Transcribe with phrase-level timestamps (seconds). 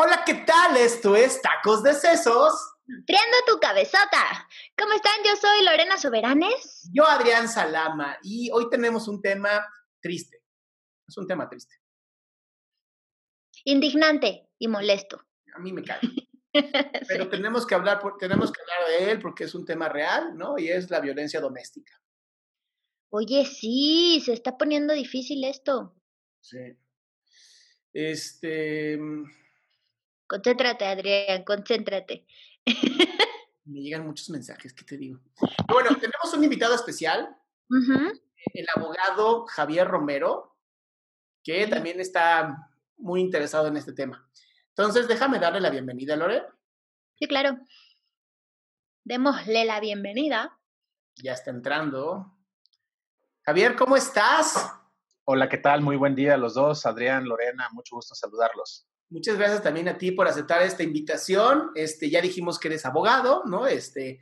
[0.00, 0.76] Hola, ¿qué tal?
[0.76, 2.54] Esto es Tacos de Sesos.
[3.04, 4.48] Triando tu cabezota.
[4.78, 5.16] ¿Cómo están?
[5.26, 6.88] Yo soy Lorena Soberanes.
[6.92, 9.66] Yo, Adrián Salama, y hoy tenemos un tema
[10.00, 10.44] triste.
[11.04, 11.74] Es un tema triste.
[13.64, 15.20] Indignante y molesto.
[15.52, 15.98] A mí me cae.
[17.08, 20.60] Pero tenemos que hablar, tenemos que hablar de él porque es un tema real, ¿no?
[20.60, 22.00] Y es la violencia doméstica.
[23.10, 25.96] Oye, sí, se está poniendo difícil esto.
[26.40, 26.78] Sí.
[27.92, 28.96] Este.
[30.28, 32.26] Concéntrate, Adrián, concéntrate.
[33.64, 35.20] Me llegan muchos mensajes, ¿qué te digo?
[35.66, 37.34] Bueno, tenemos un invitado especial,
[37.70, 40.56] el abogado Javier Romero,
[41.42, 44.30] que también está muy interesado en este tema.
[44.70, 46.44] Entonces, déjame darle la bienvenida, Lore.
[47.18, 47.58] Sí, claro.
[49.04, 50.58] Démosle la bienvenida.
[51.16, 52.36] Ya está entrando.
[53.42, 54.72] Javier, ¿cómo estás?
[55.24, 55.80] Hola, ¿qué tal?
[55.80, 56.86] Muy buen día a los dos.
[56.86, 58.86] Adrián, Lorena, mucho gusto saludarlos.
[59.10, 61.70] Muchas gracias también a ti por aceptar esta invitación.
[61.74, 63.66] Este, ya dijimos que eres abogado, ¿no?
[63.66, 64.20] Este,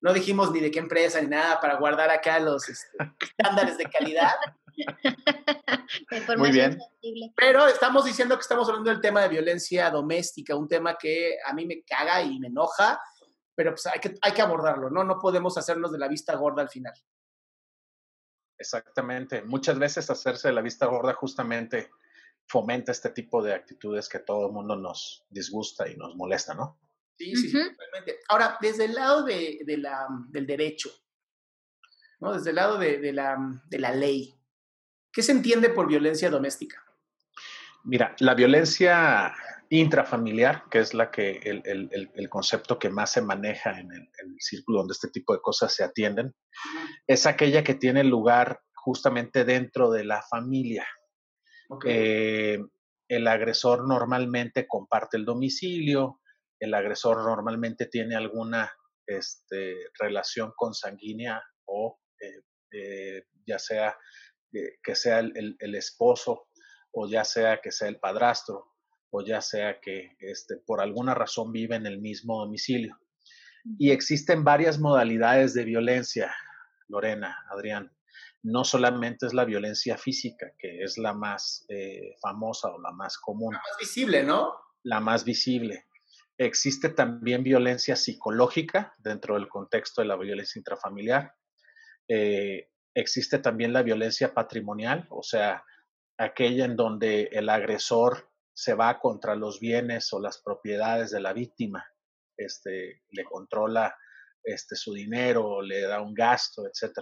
[0.00, 3.84] no dijimos ni de qué empresa ni nada para guardar acá los este, estándares de
[3.84, 4.34] calidad.
[6.38, 6.78] Muy bien.
[7.36, 11.52] Pero estamos diciendo que estamos hablando del tema de violencia doméstica, un tema que a
[11.52, 12.98] mí me caga y me enoja,
[13.54, 15.04] pero pues hay que, hay que abordarlo, ¿no?
[15.04, 16.94] No podemos hacernos de la vista gorda al final.
[18.58, 19.42] Exactamente.
[19.42, 21.90] Muchas veces hacerse de la vista gorda justamente
[22.46, 26.78] fomenta este tipo de actitudes que todo el mundo nos disgusta y nos molesta, ¿no?
[27.18, 28.20] Sí, sí, totalmente.
[28.28, 30.90] Ahora, desde el lado de, la, del derecho,
[32.20, 32.32] ¿no?
[32.34, 33.36] Desde el lado de, la,
[33.68, 34.34] de la ley,
[35.12, 36.82] ¿qué se entiende por violencia doméstica?
[37.84, 39.34] Mira, la violencia
[39.68, 44.08] intrafamiliar, que es la que el, el, el, concepto que más se maneja en el,
[44.38, 46.34] círculo donde este tipo de cosas se atienden,
[47.06, 50.86] es aquella que tiene lugar justamente dentro de la familia.
[51.84, 52.58] Eh,
[53.08, 56.20] el agresor normalmente comparte el domicilio,
[56.58, 58.72] el agresor normalmente tiene alguna
[59.06, 63.96] este, relación consanguínea o eh, eh, ya sea
[64.82, 66.48] que sea el esposo
[66.92, 68.72] o ya sea que sea el padrastro
[69.12, 72.98] o ya sea que este, por alguna razón vive en el mismo domicilio.
[73.78, 76.34] Y existen varias modalidades de violencia,
[76.88, 77.92] Lorena, Adrián.
[78.42, 83.18] No solamente es la violencia física, que es la más eh, famosa o la más
[83.18, 83.54] común.
[83.54, 84.52] La más visible, ¿no?
[84.82, 85.86] La más visible.
[86.38, 91.34] Existe también violencia psicológica dentro del contexto de la violencia intrafamiliar.
[92.08, 95.64] Eh, existe también la violencia patrimonial, o sea,
[96.18, 101.32] aquella en donde el agresor se va contra los bienes o las propiedades de la
[101.32, 101.86] víctima,
[102.36, 103.96] este, le controla
[104.42, 106.98] este, su dinero, le da un gasto, etc.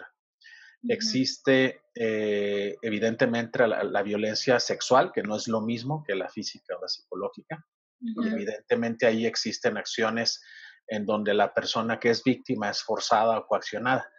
[0.88, 6.80] Existe eh, evidentemente la, violencia sexual, que no es lo mismo que la física o
[6.80, 7.64] la psicológica.
[8.00, 10.42] Evidentemente ahí existen acciones
[10.88, 14.10] en donde la persona que es víctima es forzada o coaccionada.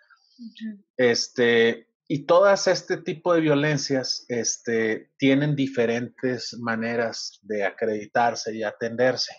[0.97, 9.33] Este, y todas este tipo de violencias este, tienen diferentes maneras de acreditarse y atenderse.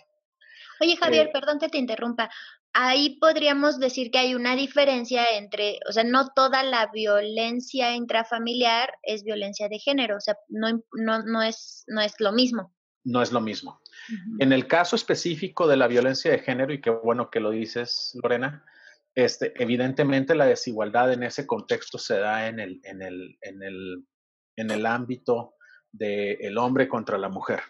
[0.81, 2.29] Oye, Javier, eh, perdón que te interrumpa.
[2.73, 8.95] Ahí podríamos decir que hay una diferencia entre, o sea, no toda la violencia intrafamiliar
[9.03, 12.73] es violencia de género, o sea, no, no, no, es, no es lo mismo.
[13.03, 13.79] No es lo mismo.
[14.39, 18.17] En el caso específico de la violencia de género, y qué bueno que lo dices,
[18.21, 18.65] Lorena,
[19.13, 24.07] este, evidentemente la desigualdad en ese contexto se da en el, en el, en el,
[24.55, 25.55] en el ámbito
[25.91, 27.61] del hombre contra la mujer.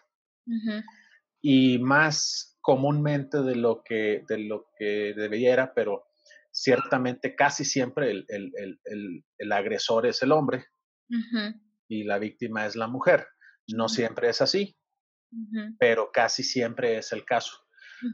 [1.41, 6.05] Y más comúnmente de lo que, de lo que debiera, pero
[6.49, 10.65] ciertamente casi siempre el, el, el, el agresor es el hombre
[11.89, 13.27] y la víctima es la mujer.
[13.67, 14.77] No siempre es así,
[15.77, 17.57] pero casi siempre es el caso.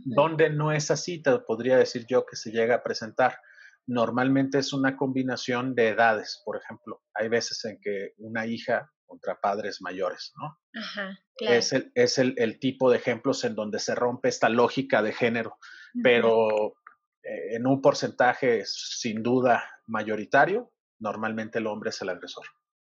[0.03, 3.37] Donde no es así, te podría decir yo que se llega a presentar.
[3.85, 7.03] Normalmente es una combinación de edades, por ejemplo.
[7.13, 10.59] Hay veces en que una hija contra padres mayores, ¿no?
[10.79, 11.55] Ajá, claro.
[11.55, 15.57] Es, el, es el, tipo de ejemplos en donde se rompe esta lógica de género,
[16.03, 16.75] pero
[17.23, 22.45] eh, en un porcentaje sin duda mayoritario, normalmente el hombre es el agresor.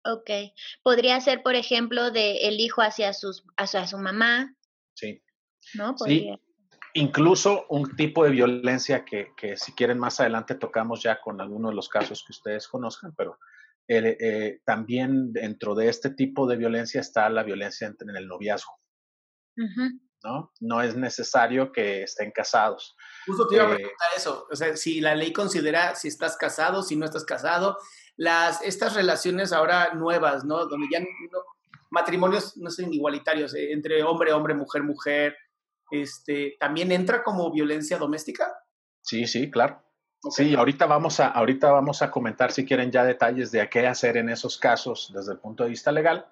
[0.05, 0.31] Ok.
[0.83, 4.55] Podría ser, por ejemplo, de el hijo hacia, sus, hacia su mamá.
[4.94, 5.21] Sí.
[5.75, 5.97] ¿No?
[5.97, 6.37] Podría.
[6.37, 6.41] Sí.
[6.97, 11.73] Incluso un tipo de violencia que, que, si quieren más adelante tocamos ya con algunos
[11.73, 13.41] de los casos que ustedes conozcan, pero
[13.89, 18.73] eh, también dentro de este tipo de violencia está la violencia en el noviazgo.
[20.25, 20.53] ¿no?
[20.61, 22.97] no es necesario que estén casados.
[23.27, 26.37] Justo te iba a eh, preguntar eso, o sea, si la ley considera si estás
[26.37, 27.79] casado, si no estás casado,
[28.17, 30.67] las, estas relaciones ahora nuevas, ¿no?
[30.67, 31.07] Donde ya no,
[31.91, 35.37] matrimonios no son igualitarios, eh, entre hombre, hombre, mujer, mujer,
[35.91, 38.53] este, ¿también entra como violencia doméstica?
[39.03, 39.83] Sí, sí, claro.
[40.31, 44.17] Sí, ahorita vamos, a, ahorita vamos a comentar si quieren ya detalles de qué hacer
[44.17, 46.26] en esos casos desde el punto de vista legal.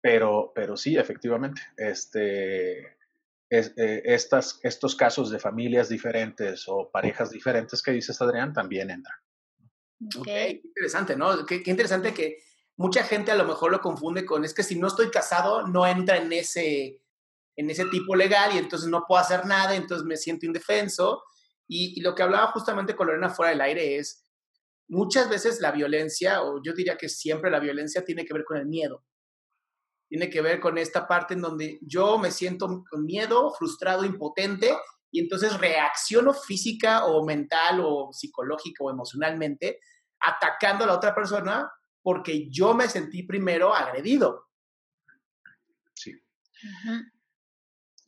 [0.00, 2.96] pero, pero sí, efectivamente, este,
[3.48, 9.16] eh, estas, estos casos de familias diferentes o parejas diferentes que dices, Adrián, también entran.
[10.18, 10.28] Ok,
[10.64, 11.46] interesante, ¿no?
[11.46, 12.42] qué, interesante que
[12.76, 15.86] mucha gente a lo mejor lo confunde con, es que si no estoy casado, no
[15.86, 17.00] entra en ese,
[17.56, 21.22] en ese tipo legal y entonces no puedo hacer nada, entonces me siento indefenso.
[21.68, 24.24] Y, lo que hablaba justamente con Lorena fuera del aire es,
[24.88, 28.56] muchas veces la violencia, o yo diría que siempre la violencia tiene que ver con
[28.56, 29.04] el miedo.
[30.08, 34.76] Tiene que ver con esta parte en donde yo me siento con miedo, frustrado, impotente,
[35.10, 39.80] y entonces reacciono física o mental o psicológica o emocionalmente
[40.20, 41.70] atacando a la otra persona
[42.02, 44.48] porque yo me sentí primero agredido.
[45.94, 46.12] Sí.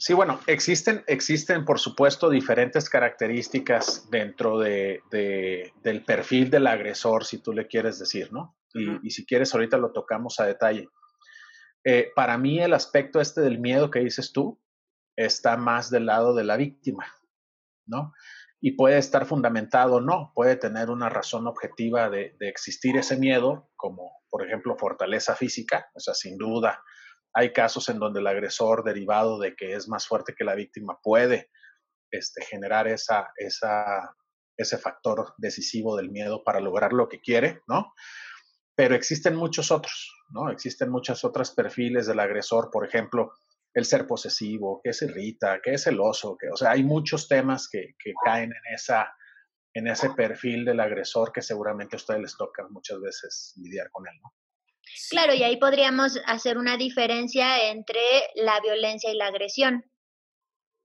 [0.01, 5.03] Sí, bueno, existen, existen por supuesto diferentes características dentro de,
[5.83, 8.57] del perfil del agresor, si tú le quieres decir, ¿no?
[8.75, 10.89] Y, si quieres, ahorita lo tocamos a detalle.
[11.83, 14.61] Eh, para mí el aspecto este del miedo que dices tú
[15.17, 17.13] está más del lado de la víctima,
[17.85, 18.13] ¿no?
[18.61, 23.17] Y puede estar fundamentado o no, puede tener una razón objetiva de, de existir ese
[23.17, 26.85] miedo, como por ejemplo fortaleza física, o sea, sin duda
[27.33, 30.99] hay casos en donde el agresor, derivado de que es más fuerte que la víctima,
[31.03, 31.51] puede
[32.11, 37.93] este, generar esa, ese factor decisivo del miedo para lograr lo que quiere, ¿no?
[38.75, 40.51] Pero existen muchos otros, ¿no?
[40.51, 43.33] Existen muchos otros perfiles del agresor, por ejemplo,
[43.75, 47.69] el ser posesivo, que es irrita, que es celoso, que, o sea, hay muchos temas
[47.69, 49.15] que, que caen en, esa,
[49.75, 54.07] en ese perfil del agresor que seguramente a ustedes les toca muchas veces lidiar con
[54.09, 54.33] él, ¿no?
[55.11, 58.01] Claro, y ahí podríamos hacer una diferencia entre
[58.35, 59.85] la violencia y la agresión,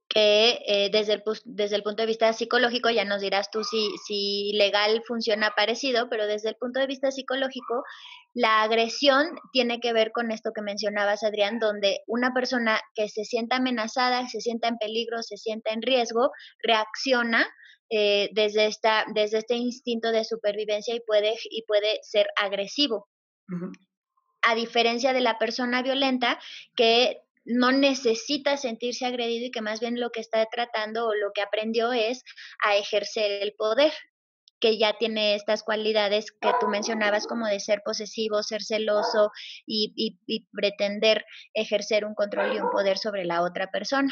[0.07, 3.89] que eh, desde, el, desde el punto de vista psicológico, ya nos dirás tú si,
[4.05, 7.83] si legal funciona parecido, pero desde el punto de vista psicológico,
[8.33, 13.25] la agresión tiene que ver con esto que mencionabas, Adrián, donde una persona que se
[13.25, 16.29] sienta amenazada, se sienta en peligro, se sienta en riesgo,
[16.61, 17.47] reacciona
[17.89, 23.07] eh, desde, esta, desde este instinto de supervivencia y puede, y puede ser agresivo
[24.43, 26.39] a diferencia de la persona violenta
[26.75, 31.31] que no necesita sentirse agredido y que más bien lo que está tratando o lo
[31.33, 32.23] que aprendió es
[32.63, 33.91] a ejercer el poder
[34.63, 39.29] que ya tiene estas cualidades que tú mencionabas como de ser posesivo, ser celoso
[39.65, 40.17] y,
[40.53, 44.09] pretender ejercer un control y un poder sobre la otra persona.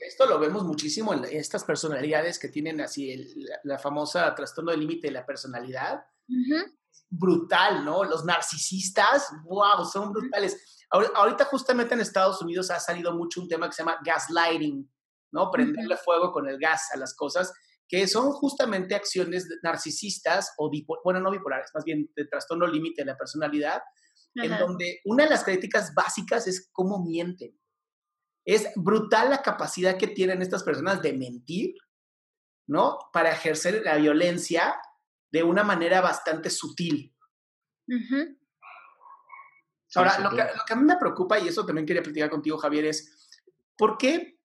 [0.00, 3.14] Esto lo vemos muchísimo en estas personalidades que tienen así
[3.62, 6.02] la, famosa trastorno de límite de la personalidad
[7.12, 8.04] brutal, ¿no?
[8.04, 10.86] Los narcisistas, wow, son brutales.
[10.90, 14.90] Ahorita justamente en Estados Unidos ha salido mucho un tema que se llama gaslighting,
[15.32, 15.50] ¿no?
[15.50, 17.52] Prenderle fuego con el gas a las cosas,
[17.86, 20.70] que son justamente acciones narcisistas o,
[21.04, 23.82] bueno, no bipolares, más bien de trastorno límite de la personalidad,
[24.34, 27.58] en donde una de las críticas básicas es cómo mienten.
[28.46, 31.74] Es brutal la capacidad que tienen estas personas de mentir,
[32.66, 32.98] ¿no?
[33.12, 34.74] Para ejercer la violencia
[35.32, 37.12] de una manera bastante sutil.
[39.94, 43.40] Ahora, lo que, a mí me preocupa, y eso también quería platicar contigo, Javier, es
[43.76, 44.38] ¿por qué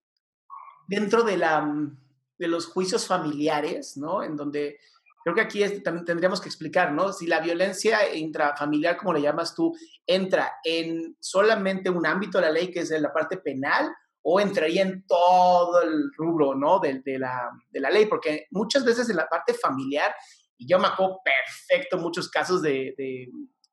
[0.88, 2.00] dentro de, la, mm,
[2.38, 4.24] de los juicios familiares, ¿no?
[4.24, 4.80] En donde
[5.24, 7.12] creo que aquí también tendríamos que explicar, ¿no?
[7.12, 9.76] Si la violencia intrafamiliar, como le llamas tú,
[10.06, 14.82] entra en solamente un ámbito de la ley, que es la parte penal, o entraría
[14.82, 16.80] en todo el rubro, ¿no?
[16.80, 20.14] De, de, la, de la ley, porque muchas veces en la parte familiar
[20.58, 22.96] y yo me acuerdo perfecto muchos casos de,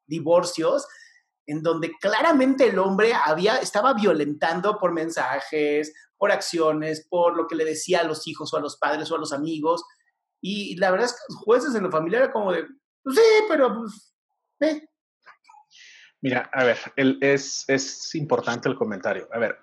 [0.06, 0.86] divorcios
[1.46, 7.54] en donde claramente el hombre había, estaba violentando por mensajes, por acciones, por lo que
[7.54, 9.84] le decía a los hijos o a los padres o a los amigos.
[10.40, 12.66] Y la verdad es que los jueces en lo familiar era como de,
[13.02, 14.14] pues sí, pero pues,
[14.60, 14.88] eh".
[16.22, 19.28] Mira, a ver, es, es importante el comentario.
[19.30, 19.58] A ver,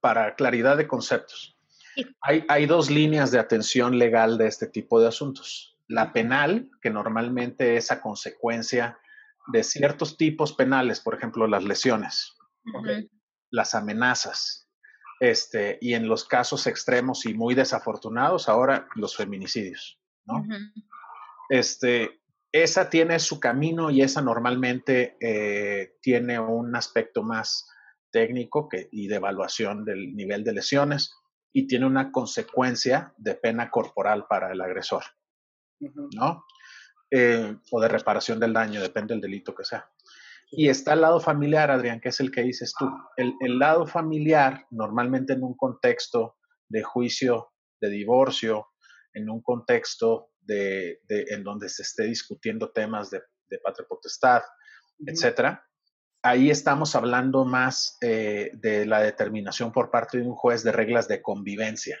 [0.00, 1.58] para claridad de conceptos,
[2.22, 6.90] hay, hay dos líneas de atención legal de este tipo de asuntos la penal, que
[6.90, 8.98] normalmente es a consecuencia
[9.48, 12.36] de ciertos tipos penales, por ejemplo, las lesiones,
[13.50, 14.68] las amenazas,
[15.20, 20.46] este, y en los casos extremos y muy desafortunados, ahora los feminicidios, ¿no?
[21.48, 22.20] Este,
[22.52, 27.68] esa tiene su camino y esa normalmente eh, tiene un aspecto más
[28.10, 31.14] técnico que, y de evaluación del nivel de lesiones
[31.52, 35.04] y tiene una consecuencia de pena corporal para el agresor.
[35.80, 36.44] ¿No?
[37.10, 39.88] Eh, o de reparación del daño, depende del delito que sea.
[40.50, 42.88] Y está el lado familiar, Adrián, que es el que dices tú.
[43.16, 46.36] El, el lado familiar, normalmente en un contexto
[46.68, 48.68] de juicio, de divorcio,
[49.12, 54.42] en un contexto de, de en donde se esté discutiendo temas de, de patria potestad,
[55.06, 55.64] etcétera,
[56.22, 61.08] ahí estamos hablando más eh, de la determinación por parte de un juez de reglas
[61.08, 61.98] de convivencia,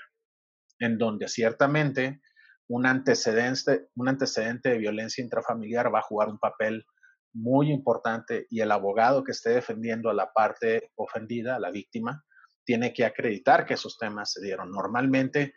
[0.78, 2.20] en donde ciertamente
[2.68, 6.84] un antecedente, un antecedente de violencia intrafamiliar va a jugar un papel
[7.32, 12.24] muy importante y el abogado que esté defendiendo a la parte ofendida, a la víctima,
[12.64, 14.70] tiene que acreditar que esos temas se dieron.
[14.70, 15.54] Normalmente,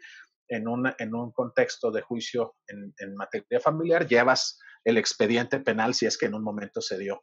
[0.47, 0.65] en,
[0.97, 6.17] en un contexto de juicio en, en, materia familiar, llevas el expediente penal si es
[6.17, 7.21] que en un momento se dio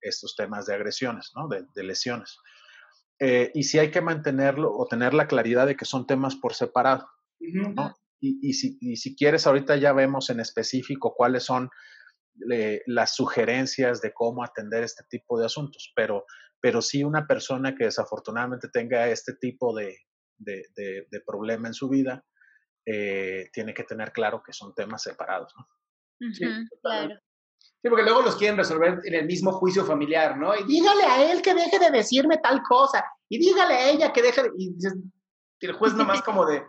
[0.00, 1.48] estos temas de agresiones, ¿no?
[1.48, 2.36] de, de lesiones.
[3.18, 6.54] Eh, y si hay que mantenerlo o tener la claridad de que son temas por
[6.54, 7.08] separado.
[7.40, 7.94] ¿no?
[8.22, 11.68] Y, y, si, y, si, quieres, ahorita ya vemos en específico cuáles son
[12.52, 16.24] eh, las sugerencias de cómo atender este tipo de asuntos, pero,
[16.60, 19.98] pero sí una persona que desafortunadamente tenga este tipo de,
[20.38, 22.24] de, de, de problema en su vida,
[22.86, 25.52] eh, tiene que tener claro que son temas separados.
[25.56, 25.66] ¿no?
[26.20, 27.18] Uh -huh, sí, claro.
[27.58, 30.54] Sí, porque luego los quieren resolver en el mismo juicio familiar, ¿no?
[30.54, 33.04] Y dígale a él que deje de decirme tal cosa.
[33.28, 34.50] Y dígale a ella que deje de...
[34.56, 36.64] Y el juez nomás como de,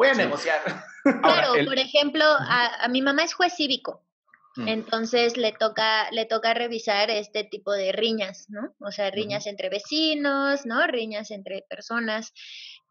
[0.00, 0.22] voy a sí.
[0.22, 0.62] negociar.
[1.02, 1.66] Claro, Ahora, el...
[1.66, 4.02] por ejemplo, a, a, mi mamá es juez cívico.
[4.56, 4.68] Mm.
[4.68, 8.74] Entonces le toca, le toca revisar este tipo de riñas, ¿no?
[8.80, 9.48] O sea, riñas mm.
[9.48, 10.86] entre vecinos, ¿no?
[10.86, 12.32] Riñas entre personas.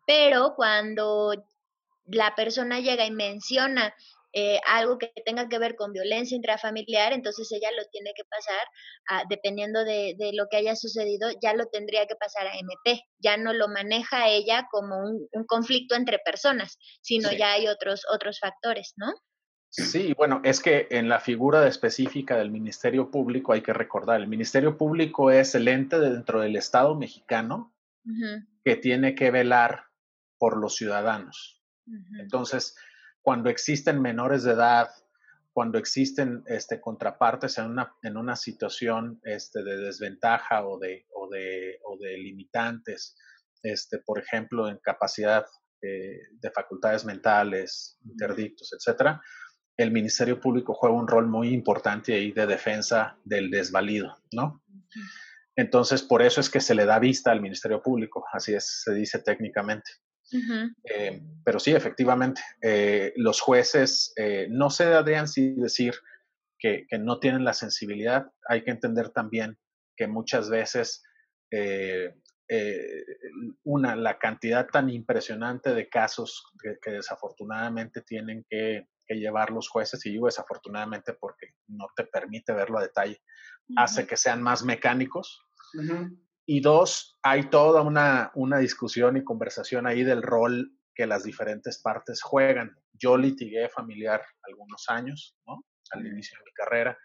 [0.06, 1.34] Pero cuando
[2.06, 3.94] la persona llega y menciona
[4.34, 8.68] eh, algo que tenga que ver con violencia intrafamiliar, entonces ella lo tiene que pasar,
[9.10, 13.02] a, dependiendo de, de, lo que haya sucedido, ya lo tendría que pasar a MP,
[13.18, 17.38] ya no lo maneja ella como un, un conflicto entre personas, sino sí.
[17.38, 19.14] ya hay otros, otros factores, ¿no?
[19.72, 24.28] Sí, bueno, es que en la figura específica del Ministerio Público hay que recordar, el
[24.28, 28.48] Ministerio Público es el ente dentro del Estado mexicano uh -huh.
[28.64, 29.86] que tiene que velar
[30.40, 31.62] por los ciudadanos.
[31.86, 32.22] Uh -huh.
[32.22, 32.76] Entonces,
[33.22, 34.90] cuando existen menores de edad,
[35.52, 41.30] cuando existen este, contrapartes en una, en una situación este, de desventaja o de, o
[41.30, 43.18] de, o de limitantes,
[43.64, 45.46] este, por ejemplo, en capacidad
[45.82, 49.22] eh, de facultades mentales, interdictos, etcétera,
[49.78, 54.62] el Ministerio Público juega un rol muy importante ahí de defensa del desvalido, ¿no?
[55.56, 58.94] Entonces, por eso es que se le da vista al Ministerio Público, así es, se
[58.94, 59.92] dice técnicamente.
[60.32, 60.76] Uh -huh.
[60.84, 65.96] eh, pero sí, efectivamente, eh, los jueces, eh, no sé, Adrián, si decir
[66.60, 69.58] que, que, no tienen la sensibilidad, hay que entender también
[69.98, 71.04] que muchas veces,
[71.52, 72.14] eh,
[73.64, 79.70] una, la cantidad tan impresionante de casos que, que desafortunadamente tienen que, que, llevar los
[79.70, 83.84] jueces, y digo desafortunadamente porque no te permite verlo a detalle, uh -huh.
[83.84, 85.42] hace que sean más mecánicos.
[85.74, 91.06] Uh -huh y dos, hay toda una, una discusión y conversación ahí del rol que
[91.06, 92.76] las diferentes partes juegan.
[92.94, 95.64] Yo litigué familiar algunos años, ¿no?
[95.92, 96.98] Al inicio de mi carrera.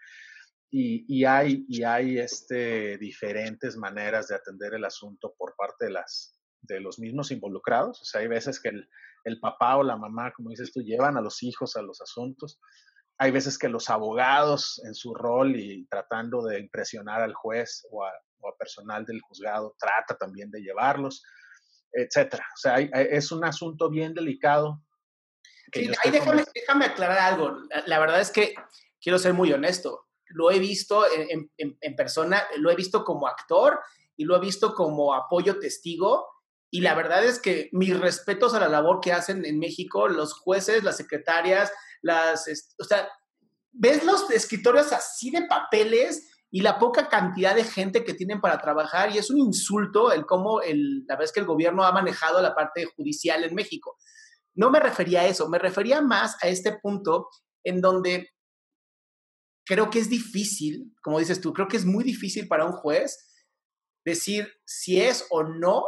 [0.71, 5.91] Y, y, hay, y hay este, diferentes maneras de atender el asunto por parte de,
[5.91, 8.01] las, de los mismos involucrados.
[8.01, 8.89] O sea, hay veces que el,
[9.25, 12.59] el papá o la mamá, como dices tú, llevan a los hijos a los asuntos.
[13.19, 18.03] Hay veces que los abogados en su rol y tratando de impresionar al juez o
[18.03, 18.11] a,
[18.45, 21.23] o a personal del juzgado trata también de llevarlos,
[21.91, 22.45] etcétera.
[22.53, 24.81] O sea, hay, es un asunto bien delicado.
[25.73, 27.57] Sí, ahí déjame, déjame, aclarar algo.
[27.69, 28.53] La, la, verdad es que
[29.01, 30.07] quiero ser muy honesto.
[30.27, 33.79] Lo he visto en, en, en, persona, lo he visto como actor
[34.15, 36.27] y lo he visto como apoyo testigo.
[36.69, 40.33] Y la verdad es que mis respetos a la labor que hacen en México los
[40.33, 41.71] jueces, las secretarias,
[42.01, 42.47] las,
[42.79, 43.09] o sea,
[43.71, 48.57] ves los escritorios así de papeles y la poca cantidad de gente que tienen para
[48.57, 52.41] trabajar y es un insulto el cómo el, la vez que el gobierno ha manejado
[52.41, 53.97] la parte judicial en México.
[54.53, 57.27] No me refería a eso, me refería más a este punto
[57.65, 58.29] en donde
[59.65, 63.33] creo que es difícil, como dices tú, creo que es muy difícil para un juez
[64.05, 65.83] decir si es o no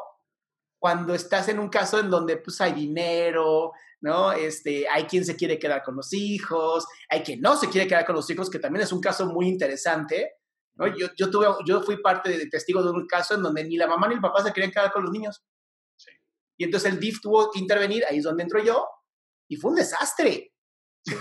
[0.79, 3.71] cuando estás en un caso en donde pues hay dinero,
[4.01, 4.33] ¿no?
[4.33, 8.05] Este, hay quien se quiere quedar con los hijos, hay quien no se quiere quedar
[8.05, 10.33] con los hijos, que también es un caso muy interesante,
[10.77, 10.87] ¿no?
[10.87, 13.87] Yo, yo, tuve, yo fui parte de testigo de un caso en donde ni la
[13.87, 15.43] mamá ni el papá se querían quedar con los niños.
[15.95, 16.11] Sí.
[16.57, 18.87] Y entonces el DIF tuvo que intervenir, ahí es donde entro yo,
[19.47, 20.53] y fue un desastre.
[21.03, 21.15] Sí.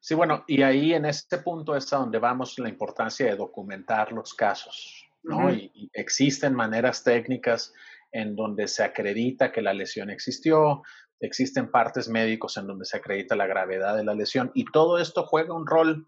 [0.00, 4.34] sí, bueno, y ahí en este punto es donde vamos la importancia de documentar los
[4.34, 5.36] casos, ¿no?
[5.36, 5.58] Uh -huh.
[5.58, 7.72] y, y existen maneras técnicas
[8.12, 10.82] en donde se acredita que la lesión existió,
[11.20, 15.24] existen partes médicos en donde se acredita la gravedad de la lesión y todo esto
[15.24, 16.06] juega un rol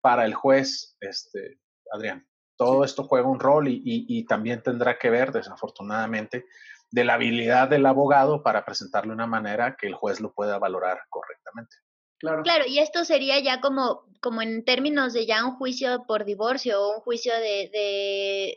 [0.00, 1.58] para el juez, este,
[1.92, 2.26] Adrián.
[2.56, 6.46] Todo esto juega un rol y, también tendrá que ver, desafortunadamente,
[6.90, 11.02] de la habilidad del abogado para presentarle una manera que el juez lo pueda valorar
[11.08, 11.76] correctamente.
[12.18, 12.42] Claro.
[12.42, 16.82] Claro, y esto sería ya como, como en términos de ya un juicio por divorcio
[16.82, 17.70] o un juicio de,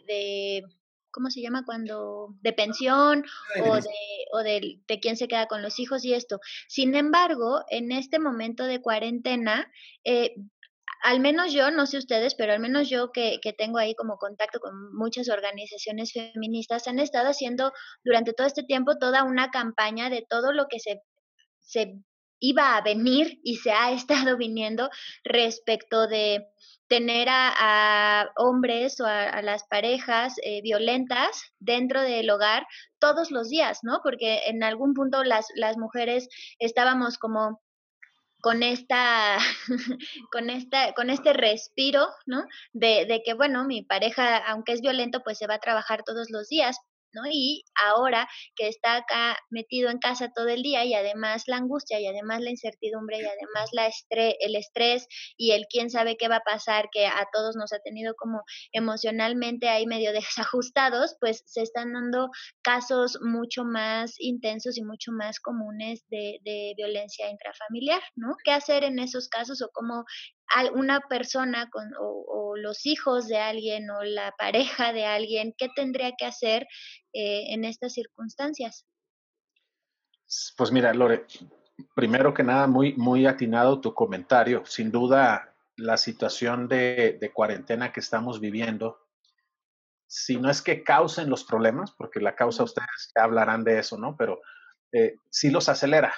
[0.07, 0.63] de,
[1.11, 1.63] ¿cómo se llama?
[1.63, 3.23] Cuando, de pensión
[3.63, 6.39] o de, o de, de quién se queda con los hijos y esto.
[6.67, 9.71] Sin embargo, en este momento de cuarentena,
[10.03, 10.33] eh,
[11.03, 14.17] al menos yo, no sé ustedes, pero al menos yo que, que, tengo ahí como
[14.17, 17.71] contacto con muchas organizaciones feministas, han estado haciendo
[18.03, 21.01] durante todo este tiempo toda una campaña de todo lo que se,
[21.59, 21.95] se
[22.39, 24.89] iba a venir y se ha estado viniendo
[25.23, 26.47] respecto de
[26.87, 32.67] tener a, hombres o a, las parejas eh, violentas dentro del hogar
[32.99, 34.01] todos los días, ¿no?
[34.03, 36.27] Porque en algún punto las, las mujeres
[36.59, 37.61] estábamos como
[38.41, 39.37] con esta,
[40.31, 42.43] con esta, con este respiro, ¿no?
[42.73, 46.29] De, de que, bueno, mi pareja, aunque es violento, pues se va a trabajar todos
[46.29, 46.77] los días,
[47.13, 47.23] ¿no?
[47.29, 51.99] Y ahora que está acá metido en casa todo el día y además la angustia
[51.99, 53.89] y además la incertidumbre y además la
[54.39, 57.79] el estrés y el quién sabe qué va a pasar que a todos nos ha
[57.79, 60.11] tenido como emocionalmente ahí medio
[60.51, 62.29] desajustados, pues se están dando
[62.61, 68.35] casos mucho más intensos y mucho más comunes de, de violencia intrafamiliar, ¿no?
[68.43, 70.05] ¿Qué hacer en esos casos o cómo
[70.73, 76.11] una persona con, o, los hijos de alguien o la pareja de alguien, ¿qué tendría
[76.17, 76.67] que hacer
[77.13, 78.85] eh, en estas circunstancias?
[80.57, 81.25] Pues mira, Lore,
[81.95, 84.65] primero que nada, muy, muy atinado tu comentario.
[84.65, 88.99] Sin duda, la situación de, cuarentena que estamos viviendo,
[90.07, 93.97] si no es que causen los problemas, porque la causa ustedes ya hablarán de eso,
[93.97, 94.15] ¿no?
[94.17, 94.41] Pero
[94.91, 96.13] eh, sí los acelera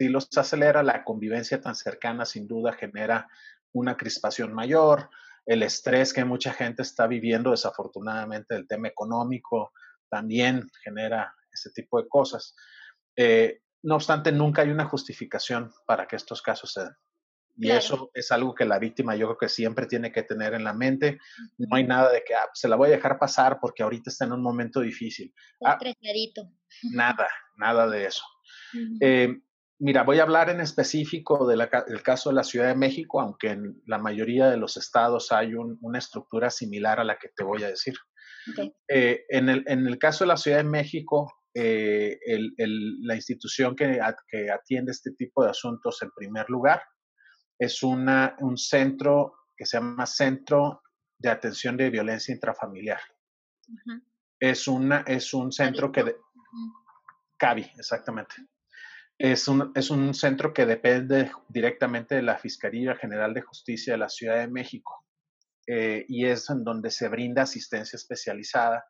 [0.00, 3.28] si los acelera, la convivencia tan cercana sin duda genera
[3.72, 5.10] una crispación mayor,
[5.44, 9.72] el estrés que mucha gente está viviendo, desafortunadamente, el tema económico
[10.08, 12.56] también genera ese tipo de cosas.
[13.14, 16.94] Eh, no obstante, nunca hay una justificación para que estos casos se den.
[17.58, 20.64] Y eso es algo que la víctima yo creo que siempre tiene que tener en
[20.64, 21.18] la mente.
[21.58, 24.24] No hay nada de que ah, se la voy a dejar pasar porque ahorita está
[24.24, 25.34] en un momento difícil.
[25.62, 25.78] Ah,
[26.90, 28.24] nada, nada de eso.
[29.82, 33.82] Mira, voy a hablar en específico del caso de la Ciudad de México, aunque en
[33.86, 37.68] la mayoría de los estados hay una estructura similar a la que te voy a
[37.68, 37.94] decir.
[38.86, 42.18] Eh, en, el, caso de la Ciudad de México, eh,
[42.58, 43.98] la institución que,
[44.52, 46.82] atiende este tipo de asuntos en primer lugar
[47.58, 50.82] es una, un centro que se llama Centro
[51.16, 53.00] de Atención de Violencia Intrafamiliar.
[54.38, 56.04] es, una, es un centro que...
[56.04, 56.16] De,
[57.38, 58.34] CABI, exactamente.
[59.22, 63.98] Es un, es un centro que depende directamente de la Fiscalía General de Justicia de
[63.98, 65.04] la Ciudad de México
[65.66, 68.82] eh, y es en donde se brinda asistencia especializada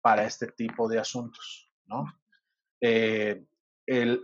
[0.00, 2.06] para este tipo de asuntos, ¿no?
[2.80, 3.46] Eh,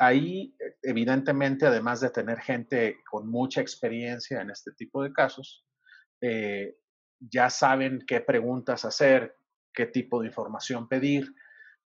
[0.01, 5.65] ahí, evidentemente, además de tener gente con mucha experiencia en este tipo de casos,
[6.21, 6.79] eh,
[7.21, 9.37] ya saben qué preguntas hacer,
[9.73, 11.33] qué tipo de información pedir,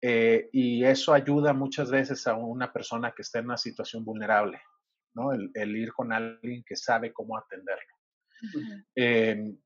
[0.05, 4.61] eh, y eso ayuda muchas veces a una persona que está en una situación vulnerable,
[5.13, 5.31] ¿no?
[5.31, 7.95] El, ir con alguien que sabe cómo atenderlo.
[8.95, 9.57] Em,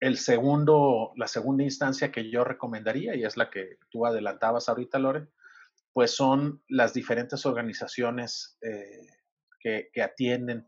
[0.00, 4.98] el segundo, la segunda instancia que yo recomendaría, y es la que tú adelantabas ahorita,
[4.98, 5.28] Lore,
[5.92, 9.06] pues son las diferentes organizaciones eh,
[9.60, 10.66] que, que, atienden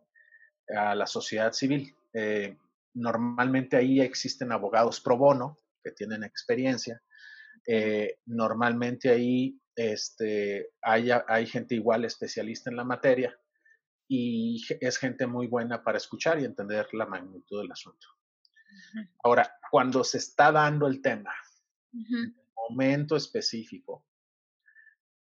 [0.69, 1.97] a la sociedad civil.
[2.13, 2.57] Eh,
[2.95, 7.03] normalmente ahí existen abogados pro bono que tienen experiencia
[7.67, 13.39] eh, normalmente ahí este, hay, hay gente igual especialista en la materia
[14.09, 18.07] y es gente muy buena para escuchar y entender la magnitud del asunto.
[19.23, 21.35] Ahora, cuando se está dando el tema,
[21.93, 24.05] en el momento específico,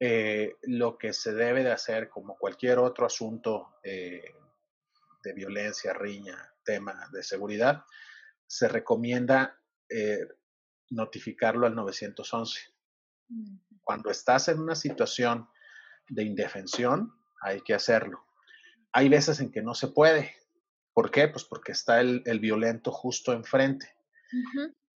[0.00, 4.35] eh, lo que se debe de hacer, como cualquier otro asunto eh,
[5.22, 7.85] de violencia, riña, tema de seguridad,
[8.46, 9.57] se recomienda
[10.90, 12.61] notificarlo al 911.
[13.83, 15.48] Cuando estás en una situación
[16.09, 18.24] de indefensión, hay que hacerlo.
[18.92, 20.35] Hay veces en que no se puede.
[20.92, 21.29] ¿Por qué?
[21.29, 23.88] Pues porque está el, violento justo enfrente.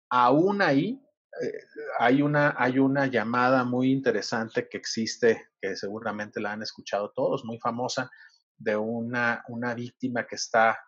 [0.09, 1.01] Aún ahí
[1.41, 1.53] eh,
[1.99, 7.45] hay, una, hay una llamada muy interesante que existe, que seguramente la han escuchado todos,
[7.45, 8.09] muy famosa,
[8.57, 10.79] de una, una víctima que está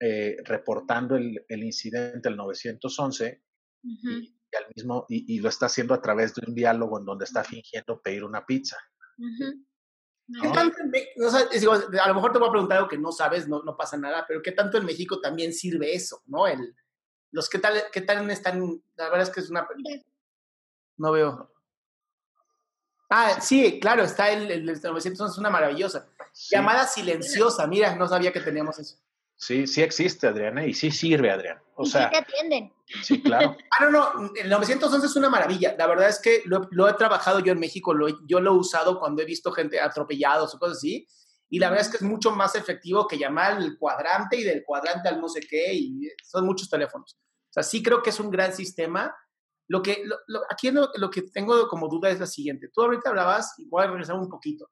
[0.00, 3.42] eh, reportando el, incidente al 911
[3.82, 7.44] y, al mismo, y, lo está haciendo a través de un diálogo en donde está
[7.44, 8.76] fingiendo pedir una pizza.
[9.16, 13.76] ¿Qué tanto a lo mejor te voy a preguntar algo que no sabes, no, no
[13.76, 16.46] pasa nada, pero ¿qué tanto en México también sirve eso, no?
[16.46, 16.74] El,
[17.30, 18.60] Los que tal, qué tal están,
[18.96, 19.66] la verdad es que es una...
[20.96, 21.50] No veo.
[23.10, 26.08] Ah, sí, claro, está el, el, 911, es una maravillosa.
[26.50, 28.98] Llamada silenciosa, mira, no sabía que teníamos eso.
[29.40, 31.60] Sí, sí existe, Adriana, y sí sirve, Adrián.
[31.76, 32.72] O sea, sí te atienden.
[33.02, 33.56] Sí, claro.
[33.78, 35.76] ah, no, no, el 911 es una maravilla.
[35.78, 38.98] La verdad es que lo, he trabajado yo en México, lo, yo lo he usado
[38.98, 41.06] cuando he visto gente atropellados o cosas así,
[41.48, 44.64] y la verdad es que es mucho más efectivo que llamar al cuadrante y del
[44.64, 47.16] cuadrante al no sé qué, y son muchos teléfonos.
[47.16, 49.14] O sea, sí creo que es un gran sistema.
[49.68, 50.02] Lo que,
[50.50, 52.70] aquí lo, lo, que tengo como duda es la siguiente.
[52.74, 54.68] Tú ahorita hablabas, y voy a regresar un poquito,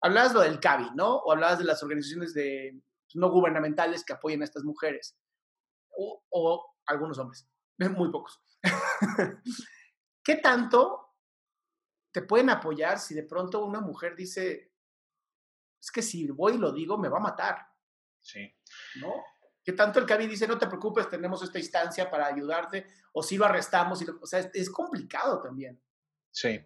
[0.00, 1.16] hablabas lo del CABI, ¿no?
[1.16, 2.80] O hablabas de las organizaciones de,
[3.14, 5.16] no gubernamentales que apoyen a estas mujeres.
[5.90, 7.48] O, algunos hombres,
[7.96, 8.40] muy pocos.
[10.24, 11.16] ¿Qué tanto
[12.12, 14.72] te pueden apoyar si de pronto una mujer dice,
[15.80, 17.66] es que si voy y lo digo, me va a matar?
[18.20, 18.54] Sí.
[19.00, 19.12] ¿No?
[19.64, 22.86] ¿Qué tanto el CABI dice, no te preocupes, tenemos esta instancia para ayudarte?
[23.12, 24.02] O si lo arrestamos.
[24.20, 25.78] o sea, es complicado también.
[26.30, 26.60] Sí.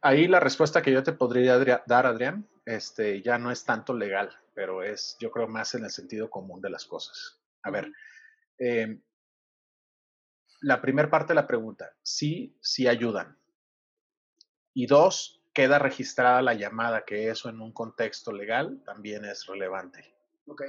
[0.00, 4.30] Ahí la respuesta que yo te podría dar, Adrián, este, ya no es tanto legal,
[4.52, 7.40] pero es, yo creo, más en el sentido común de las cosas.
[7.62, 7.90] A ver,
[8.58, 9.00] em,
[10.60, 13.38] la primera parte de la pregunta, sí, sí ayudan.
[14.74, 20.14] Y dos, queda registrada la llamada, que eso en un contexto legal también es relevante.
[20.46, 20.64] Ok.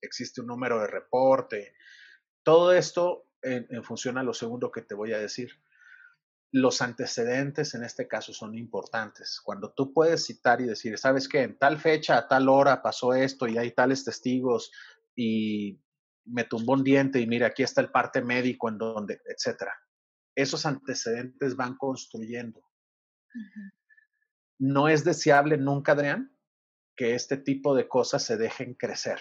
[0.00, 1.74] Existe un número de reporte.
[2.42, 5.52] Todo esto en, en función a lo segundo que te voy a decir
[6.52, 9.40] los antecedentes en este caso son importantes.
[9.42, 13.14] Cuando tú puedes citar y decir, sabes que en tal fecha, a tal hora pasó
[13.14, 14.72] esto y hay tales testigos
[15.14, 15.80] y
[16.24, 19.74] me tumbó un diente y mira, aquí está el parte médico en donde, etcétera.
[20.34, 22.62] Esos antecedentes van construyendo.
[24.58, 26.36] No es deseable nunca, Adrián,
[26.96, 29.20] que este tipo de cosas se dejen crecer,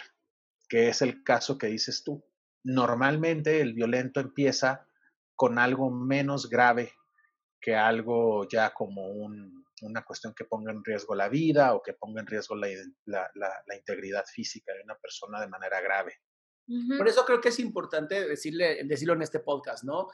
[0.68, 2.26] que es el caso que dices tú.
[2.64, 4.88] Normalmente el violento empieza
[5.36, 6.92] con algo menos grave
[7.62, 9.08] que algo ya como
[9.82, 12.68] una cuestión que ponga en riesgo la vida o que ponga en riesgo la,
[13.06, 16.14] la, integridad física de una persona de manera grave.
[16.98, 20.08] Por eso creo que es importante decirle, decirlo en este podcast, ¿no?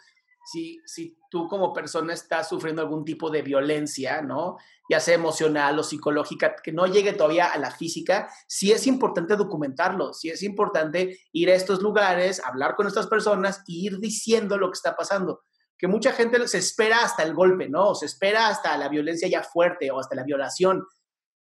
[0.45, 4.57] Si, si tú como persona estás sufriendo algún tipo de violencia, ¿no?
[4.89, 9.35] Ya sea emocional o psicológica, que no llegue todavía a la física, sí es importante
[9.35, 14.57] documentarlo, sí es importante ir a estos lugares, hablar con estas personas e ir diciendo
[14.57, 15.41] lo que está pasando
[15.77, 17.95] que mucha gente se espera hasta el golpe, ¿no?
[17.95, 20.85] se espera hasta la violencia ya fuerte o hasta la violación.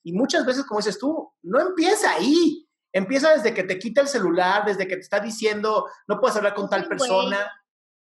[0.05, 2.69] Y muchas veces, como dices tú, no empieza ahí.
[2.93, 6.55] Empieza desde que te quita el celular, desde que te está diciendo, no puedes hablar
[6.55, 7.51] con tal persona.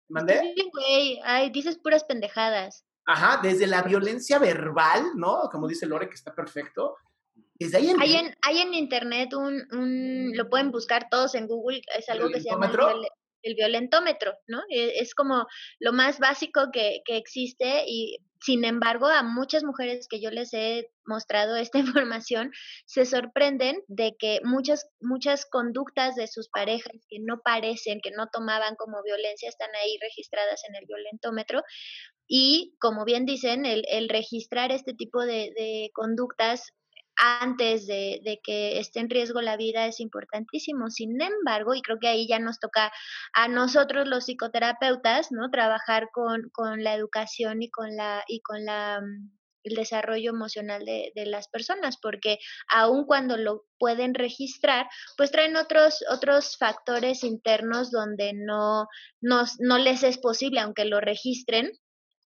[0.09, 0.53] ¿Mandé?
[0.73, 1.19] Güey.
[1.23, 2.85] Ay, dices puras pendejadas.
[3.05, 5.49] Ajá, desde la violencia verbal, ¿no?
[5.51, 6.97] Como dice Lore, que está perfecto.
[7.55, 11.81] Desde ahí hay, en, hay en internet un, un, lo pueden buscar todos en Google,
[11.97, 12.73] es algo que se llama el
[13.56, 14.62] violentómetro, ¿no?
[14.69, 15.47] E, es como
[15.80, 20.54] lo más básico que, que, existe y sin embargo a muchas mujeres que yo les
[20.54, 22.51] he mostrado esta información
[22.86, 28.27] se sorprenden de que muchas, muchas conductas de sus parejas que no parecen, que no
[28.32, 31.63] tomaban como violencia, están ahí registradas en el violentómetro.
[32.27, 36.71] Y como bien dicen, el, el registrar este tipo de, de conductas
[37.21, 40.89] antes de, que esté en riesgo la vida es importantísimo.
[40.89, 42.91] Sin embargo, y creo que ahí ya nos toca
[43.34, 45.51] a nosotros los psicoterapeutas, ¿no?
[45.51, 50.84] Trabajar con, con la educación y con la, y con la mm, el desarrollo emocional
[50.86, 57.23] de, de, las personas, porque aun cuando lo pueden registrar, pues traen otros, otros factores
[57.23, 58.88] internos donde no,
[59.21, 61.71] no, no les es posible, aunque lo registren,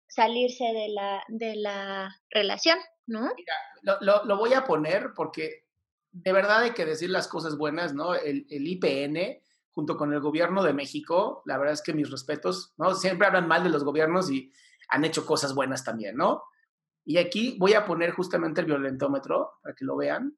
[0.08, 2.78] salirse de la, de la relación.
[3.06, 3.30] ¿No?
[4.00, 5.66] lo, voy a poner porque
[6.12, 8.14] de verdad hay que decir las cosas buenas, ¿no?
[8.14, 12.94] El, IPN, junto con el gobierno de México, la verdad es que mis respetos, ¿no?
[12.94, 14.52] Siempre hablan mal de los gobiernos y
[14.88, 16.42] han hecho cosas buenas también, ¿no?
[17.04, 20.36] Y aquí voy a poner justamente el violentómetro para que lo vean.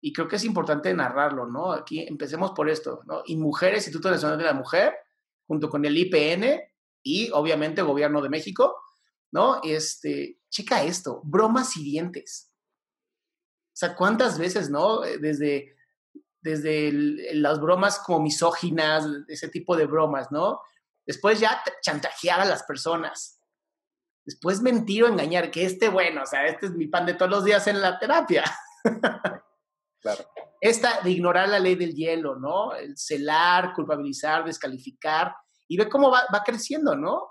[0.00, 1.72] Y creo que es importante narrarlo, ¿no?
[1.72, 3.22] Aquí empecemos por esto, ¿no?
[3.26, 4.94] Y Mujeres, Instituto Nacional de la Mujer,
[5.46, 6.60] junto con el IPN
[7.02, 8.74] y obviamente Gobierno de México,
[9.30, 9.60] ¿no?
[9.62, 12.52] Este, checa esto, bromas hirientes.
[13.74, 15.04] O sea, ¿cuántas veces, no?
[15.04, 15.76] Eh, desde,
[16.40, 16.92] desde
[17.34, 20.60] las bromas como misóginas, ese tipo de bromas, ¿no?
[21.04, 23.40] Después ya chantajear a las personas.
[24.24, 27.30] Después mentir o engañar, que este, bueno, o sea, este es mi pan de todos
[27.30, 28.44] los días en la terapia.
[30.00, 30.22] Claro.
[30.60, 32.74] Esta de ignorar la ley del hielo, ¿no?
[32.74, 35.34] El celar, culpabilizar, descalificar,
[35.66, 37.26] y ve cómo va, va creciendo, ¿no?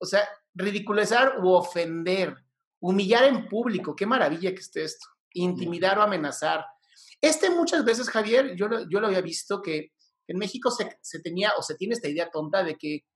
[0.00, 0.26] O sea,
[0.58, 2.36] ridiculizar u ofender,
[2.80, 6.64] humillar en público, qué maravilla que esté esto, intimidar o amenazar.
[7.20, 9.92] Este muchas veces, Javier, yo, yo lo había visto que,
[10.30, 13.06] En México se, se tenía o se tiene esta idea tonta de que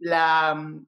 [0.00, 0.86] la, mm,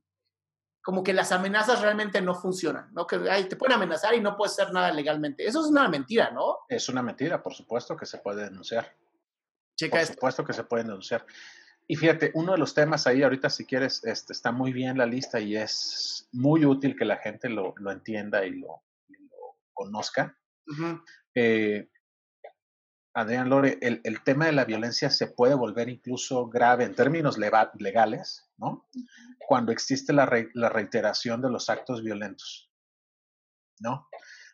[0.82, 3.06] como que las amenazas realmente no funcionan, ¿no?
[3.06, 5.46] Que te pueden amenazar y no puedes hacer nada legalmente.
[5.46, 6.58] Eso es una mentira, ¿no?
[6.68, 8.94] Es una mentira, por supuesto que se puede denunciar.
[9.76, 11.24] Checa por supuesto que se puede denunciar.
[11.90, 15.06] Y fíjate, uno de los temas ahí ahorita, si quieres, este, está muy bien la
[15.06, 18.84] lista y es muy útil que la gente lo, lo entienda y lo,
[19.72, 20.38] conozca.
[21.34, 21.90] eh,
[23.12, 27.36] Adrián Lore, el, el, tema de la violencia se puede volver incluso grave en términos
[27.38, 28.88] legales, ¿no?
[29.40, 32.70] Cuando existe la, re, la, reiteración de los actos violentos,
[33.80, 34.06] ¿no?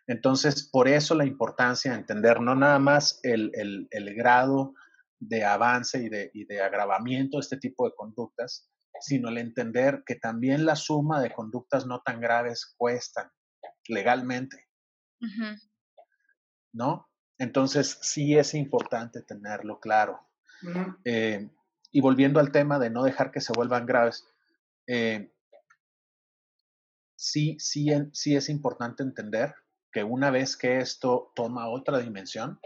[0.07, 4.73] Entonces, por eso la importancia de entender no nada más el, el, el grado
[5.19, 10.03] de avance y de, y de, agravamiento de este tipo de conductas, sino el entender
[10.07, 13.31] que también la suma de conductas no tan graves cuestan
[13.89, 14.69] legalmente,
[15.21, 15.61] uh -huh.
[16.73, 17.09] ¿no?
[17.39, 20.29] Entonces, sí es importante tenerlo claro.
[20.63, 21.01] Uh -huh.
[21.05, 21.51] eh,
[21.93, 24.27] y volviendo al tema de no dejar que se vuelvan graves,
[24.87, 25.33] eh,
[27.17, 29.55] sí, sí, sí es importante entender
[29.93, 32.61] que una vez que esto toma otra dimensión,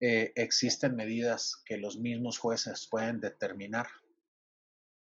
[0.00, 3.88] eh, existen medidas que los mismos jueces pueden determinar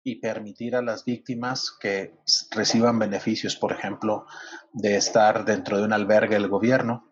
[0.03, 2.15] y permitir a las víctimas que
[2.51, 4.25] reciban beneficios, por ejemplo,
[4.71, 7.11] de estar dentro de un albergue del gobierno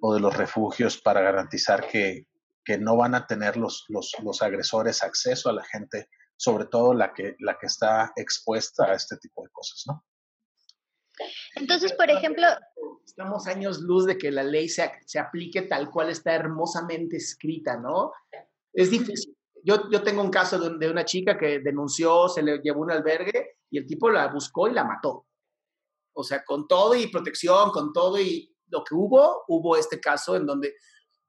[0.00, 2.26] o de los refugios para garantizar que,
[2.64, 6.92] que no van a tener los, los, los, agresores acceso a la gente, sobre todo
[6.92, 10.04] la que, la que está expuesta a este tipo de cosas, ¿no?
[11.54, 12.46] Entonces, por ejemplo...
[13.04, 17.76] Estamos años luz de que la ley se, se aplique tal cual está hermosamente escrita,
[17.76, 18.12] ¿no?
[18.72, 19.36] Es difícil.
[19.64, 22.90] Yo, yo tengo un caso de, de una chica que denunció, se le llevó un
[22.90, 25.26] albergue y el tipo la buscó y la mató.
[26.14, 30.34] O sea, con todo y protección, con todo y lo que hubo, hubo este caso
[30.36, 30.74] en donde,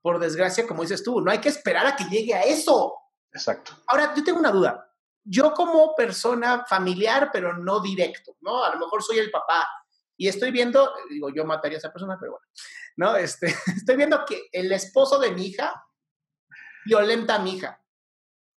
[0.02, 2.96] por desgracia, como dices tú, no hay que esperar a que llegue a eso.
[3.32, 3.74] Exacto.
[3.88, 4.90] Ahora, yo tengo una duda.
[5.24, 8.64] Yo como persona familiar, pero no directo, ¿no?
[8.64, 9.68] A lo mejor soy el papá
[10.24, 12.48] y estoy viendo, digo, yo mataría a esa persona, pero bueno,
[12.96, 13.18] ¿no?
[13.18, 15.86] Este, estoy viendo que el esposo de mi hija
[16.86, 17.84] violenta a mi hija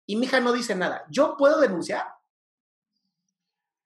[0.07, 1.05] y mi hija no dice nada.
[1.11, 2.07] ¿Yo puedo denunciar?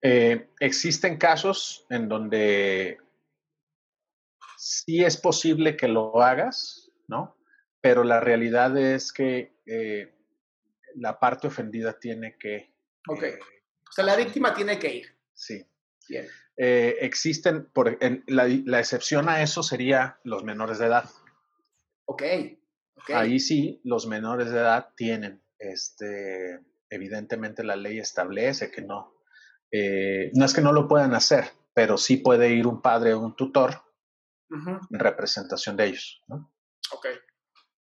[0.02, 2.98] Eh, existen casos en donde
[4.58, 7.38] sí es posible que lo hagas, ¿no?
[7.80, 10.14] Pero la realidad es que eh,
[10.96, 12.74] la parte ofendida tiene que...
[13.08, 13.22] Ok.
[13.22, 13.38] Eh,
[13.88, 15.18] o sea, la víctima tiene que ir.
[15.32, 15.64] Sí.
[16.10, 16.26] Bien.
[16.56, 21.08] Eh, existen, por, en, la, la, excepción a eso sería los menores de edad.
[22.04, 22.22] Ok.
[22.96, 23.14] okay.
[23.14, 29.14] Ahí sí, los menores de edad tienen, este, evidentemente la ley establece que no,
[29.70, 33.20] eh, no es que no lo puedan hacer, pero sí puede ir un padre o
[33.20, 33.82] un tutor
[34.50, 34.80] uh -huh.
[34.90, 36.22] en representación de ellos.
[36.26, 36.52] ¿no?
[36.92, 37.06] Ok.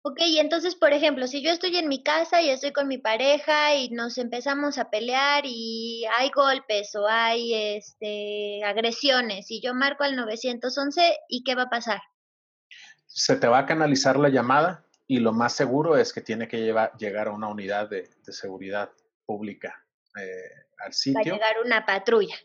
[0.07, 2.99] Ok, y entonces, por ejemplo, si yo estoy en mi casa y estoy con mi
[2.99, 9.73] pareja y nos empezamos a pelear y hay golpes o hay este, agresiones y yo
[9.73, 12.03] marco al 911, ¿y qué va a pasar?
[13.07, 16.61] Se te va a canalizar la llamada y lo más seguro es que tiene que
[16.61, 18.91] llevar, llegar a una unidad de, de seguridad
[19.25, 19.87] pública
[20.21, 21.23] eh, al sitio.
[21.25, 22.37] Va a llegar una patrulla.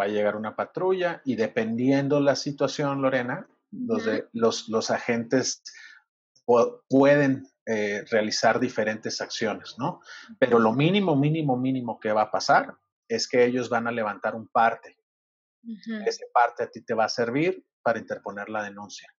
[0.00, 5.62] Va a llegar una patrulla y dependiendo la situación, Lorena, los, de, los, los agentes
[6.88, 10.00] pueden eh, realizar diferentes acciones, ¿no?
[10.38, 12.74] Pero lo mínimo, mínimo, mínimo que va a pasar
[13.08, 14.98] es que ellos van a levantar un parte.
[15.62, 16.08] Uh -huh.
[16.08, 19.14] Ese parte a ti te va a servir para interponer la denuncia.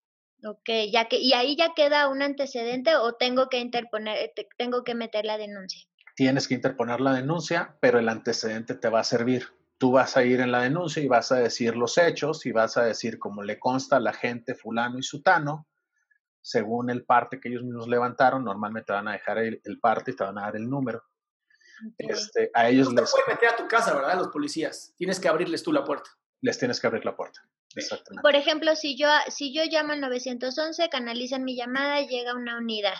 [0.45, 4.93] Ok, ya que, ¿y ahí ya queda un antecedente o tengo que interponer, tengo que
[4.93, 5.87] meter la denuncia?
[6.15, 9.47] Tienes que interponer la denuncia, pero el antecedente te va a servir.
[9.77, 12.75] Tú vas a ir en la denuncia y vas a decir los hechos y vas
[12.75, 15.65] a decir como le consta a la gente fulano y sutano,
[16.43, 20.11] según el parte que ellos mismos levantaron, normalmente te van a dejar el, el parte
[20.11, 21.01] y te van a dar el número.
[21.93, 22.09] Okay.
[22.09, 23.11] Este, a ellos no les...
[23.11, 24.17] pueden meter a tu casa, ¿verdad?
[24.17, 24.93] Los policías.
[24.97, 26.11] Tienes que abrirles tú la puerta.
[26.41, 27.41] Les tienes que abrir la puerta.
[27.75, 28.21] Exactamente.
[28.21, 32.99] Por ejemplo, si yo, si yo llamo al 911, canalizan mi llamada, llega una unidad.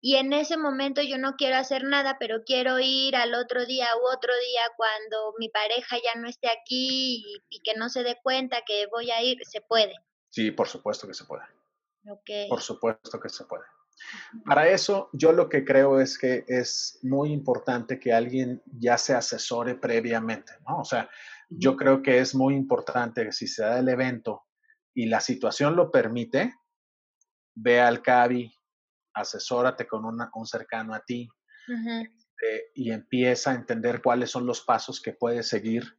[0.00, 3.88] Y en ese momento yo no quiero hacer nada, pero quiero ir al otro día
[3.96, 8.02] u otro día cuando mi pareja ya no esté aquí y, y que no se
[8.02, 9.94] dé cuenta que voy a ir, se puede.
[10.30, 11.42] Sí, por supuesto que se puede.
[12.08, 12.48] Okay.
[12.48, 13.64] Por supuesto que se puede.
[14.44, 19.14] Para eso, yo lo que creo es que es muy importante que alguien ya se
[19.14, 20.78] asesore previamente, ¿no?
[20.78, 21.10] O sea,
[21.50, 24.46] yo creo que es muy importante que si se da el evento
[24.94, 26.54] y la situación lo permite,
[27.54, 28.54] ve al CABI,
[29.14, 31.28] asesórate con una, un cercano a ti
[31.68, 32.06] uh -huh.
[32.06, 35.98] eh, y empieza a entender cuáles son los pasos que puedes seguir.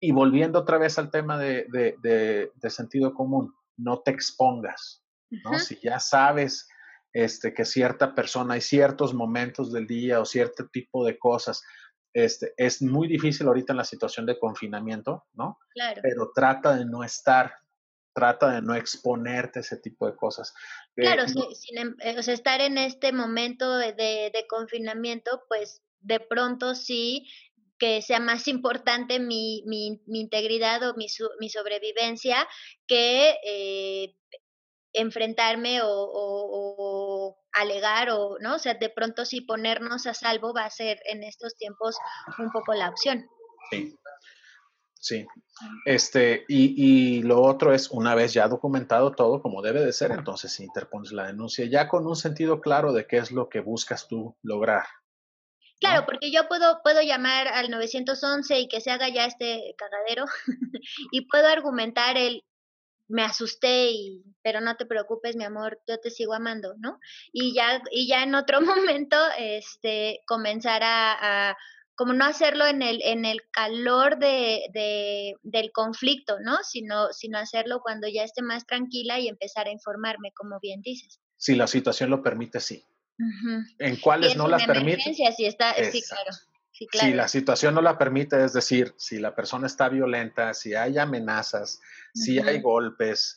[0.00, 5.05] Y volviendo otra vez al tema de, de, de, de sentido común, no te expongas,
[5.30, 5.50] ¿no?
[5.50, 5.58] Uh -huh.
[5.58, 6.68] Si ya sabes
[7.16, 11.62] este, que cierta persona, hay ciertos momentos del día o cierto tipo de cosas.
[12.12, 15.58] Este, es muy difícil ahorita en la situación de confinamiento, ¿no?
[15.70, 16.02] Claro.
[16.02, 17.54] Pero trata de no estar,
[18.14, 20.52] trata de no exponerte a ese tipo de cosas.
[20.96, 26.20] Eh, claro, sin, eh, o sea, estar en este momento de, de, confinamiento, pues de
[26.20, 27.26] pronto sí
[27.78, 31.06] que sea más importante mi, mi, mi integridad o mi,
[31.38, 32.46] mi sobrevivencia
[32.86, 34.16] que eh,
[34.96, 38.56] enfrentarme o, alegar o, ¿no?
[38.56, 41.96] O sea, de pronto sí ponernos a salvo va a ser en estos tiempos
[42.38, 43.26] un poco la opción.
[43.70, 43.96] Sí.
[44.98, 45.26] Sí.
[45.84, 50.10] Este, y, y, lo otro es, una vez ya documentado todo como debe de ser,
[50.10, 53.60] entonces si interpones la denuncia ya con un sentido claro de qué es lo que
[53.60, 54.84] buscas tú lograr.
[55.78, 60.24] Claro, porque yo puedo, puedo llamar al 911 y que se haga ya este cagadero
[61.12, 62.42] y puedo argumentar el,
[63.08, 66.98] me asusté y pero no te preocupes mi amor yo te sigo amando no
[67.32, 71.56] y ya y ya en otro momento este comenzar a,
[71.94, 77.38] como no hacerlo en el en el calor de, de, del conflicto no sino sino
[77.38, 81.20] hacerlo cuando ya esté más tranquila y empezar a informarme como bien dices.
[81.38, 82.82] Si la situación lo permite sí.
[83.78, 86.30] En cuáles no las permite si está sí claro
[86.92, 90.98] si la situación no la permite, es decir, si la persona está violenta, si hay
[90.98, 91.80] amenazas,
[92.12, 93.36] si hay golpes,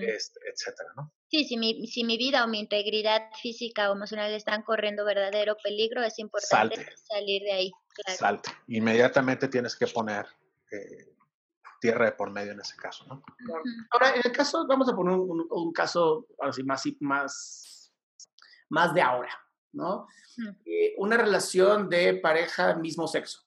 [0.00, 1.12] este, etcétera, ¿no?
[1.28, 5.56] Sí, si mi, si mi vida o mi integridad física o emocional están corriendo verdadero
[5.62, 7.72] peligro, es importante salir de ahí.
[8.16, 8.50] Salte.
[8.66, 10.26] Inmediatamente tienes que poner
[10.72, 11.14] eh,
[11.80, 13.22] tierra de por medio en ese caso, ¿no?
[13.90, 17.92] Ahora, en el caso, vamos a poner un, caso así más, más,
[18.68, 19.30] más de ahora,
[19.72, 20.06] ¿no?
[20.64, 23.40] Eh, una relación de pareja mismo sexo.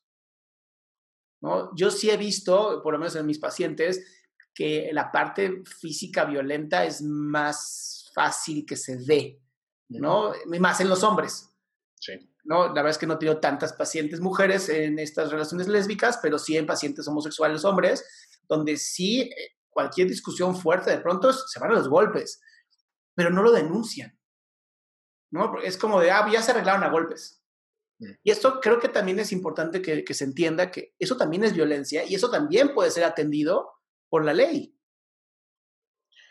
[1.42, 1.76] ¿no?
[1.76, 4.06] Yo sí he visto, por lo menos en mis pacientes,
[4.54, 9.42] que la parte física violenta es más fácil que se dé,
[9.90, 10.34] ¿no?
[10.60, 11.50] Más en los hombres.
[12.00, 12.14] Sí.
[12.44, 12.68] ¿no?
[12.68, 16.38] La verdad es que no he tenido tantas pacientes mujeres en estas relaciones lésbicas, pero
[16.38, 18.06] sí en pacientes homosexuales hombres,
[18.48, 22.42] donde sí eh, cualquier discusión fuerte de pronto se van a los golpes,
[23.16, 24.18] pero no lo denuncian.
[25.34, 25.60] ¿No?
[25.64, 27.44] Es como de, ah, ya se arreglaron a golpes.
[27.98, 28.12] Mm.
[28.24, 32.06] Y esto creo que también es importante que, se entienda que eso también es violencia
[32.06, 33.72] y eso también puede ser atendido
[34.10, 34.78] por la ley.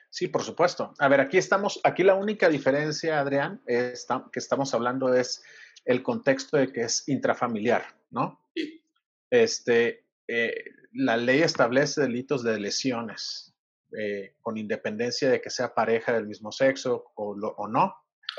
[0.08, 0.94] Sí, por supuesto.
[1.00, 5.42] A ver, aquí estamos, aquí la única diferencia, Adrián, es, que estamos hablando es
[5.84, 8.40] el contexto de que es intrafamiliar, ¿no?
[8.54, 8.84] Sí.
[9.30, 13.52] Este, eh, la ley establece delitos de lesiones,
[13.98, 17.96] eh, con independencia de que sea pareja del mismo sexo o, o no.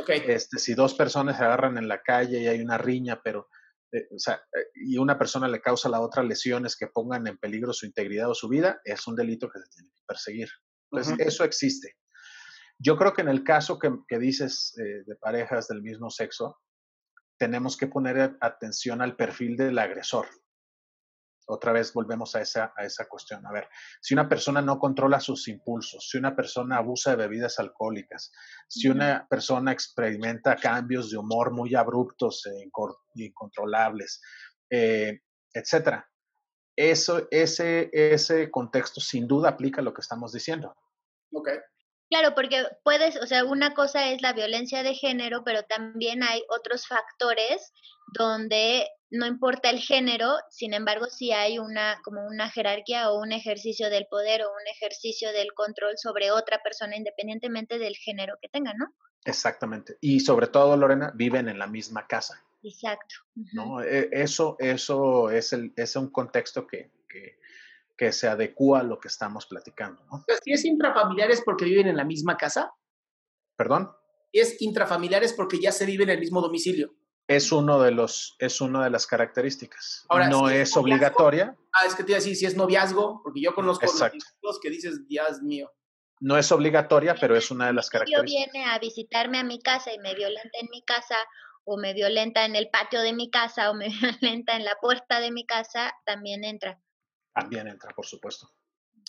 [0.08, 3.50] Este, si dos personas se agarran en la calle y hay una riña, pero,
[3.92, 7.28] eh, o sea, eh, y una persona le causa a la otra lesiones que pongan
[7.28, 10.50] en peligro su integridad o su vida, es un delito que se tiene que perseguir.
[10.92, 11.96] Entonces, eso existe.
[12.78, 16.60] Yo creo que en el caso que, dices eh, de parejas del mismo sexo,
[17.38, 20.28] tenemos que poner atención al perfil del agresor
[21.48, 23.46] otra vez volvemos a esa, a esa cuestión.
[23.46, 23.68] A ver,
[24.02, 28.32] si una persona no controla sus impulsos, si una persona abusa de bebidas alcohólicas,
[28.68, 32.70] si una persona experimenta cambios de humor muy abruptos e
[33.16, 34.22] incontrolables,
[34.70, 35.22] eh,
[35.54, 36.10] etcétera.
[36.76, 40.76] Eso, ese, ese contexto sin duda aplica a lo que estamos diciendo.
[41.32, 41.50] Ok.
[42.14, 46.44] Claro, porque puedes, o sea, una cosa es la violencia de género, pero también hay
[46.48, 47.74] otros factores
[48.14, 53.32] donde no importa el género, sin embargo, sí hay una como una jerarquía o un
[53.32, 58.48] ejercicio del poder o un ejercicio del control sobre otra persona independientemente del género que
[58.48, 58.94] tenga, ¿no?
[59.26, 59.98] Exactamente.
[60.00, 62.44] Y sobre todo, Lorena, viven en la misma casa.
[62.62, 63.16] Exacto.
[63.54, 63.82] ¿no?
[63.82, 67.40] E, eso, eso es, el, es un contexto que, que,
[67.98, 70.04] que, se adecua a lo que estamos platicando.
[70.12, 70.26] ¿no?
[70.44, 72.74] Si es intrafamiliares porque viven en la misma casa.
[73.56, 73.92] ¿Perdón?
[74.32, 76.94] Si es intrafamiliares porque ya se vive en el mismo domicilio
[77.28, 80.06] es uno de los es una de las características.
[80.10, 81.56] Ahora, no es, obligatoria.
[81.74, 83.86] Ah, es que te iba a decir si es noviazgo, porque yo conozco
[84.42, 85.72] los que dices, Dios mío.
[86.20, 88.30] No es obligatoria, pero es una de las características.
[88.30, 91.18] Si viene a visitarme a mi casa y me violenta en mi casa,
[91.66, 93.88] o me violenta en el patio de mi casa, o me
[94.22, 96.80] violenta en la puerta de mi casa, también entra.
[97.34, 98.50] También entra, por supuesto.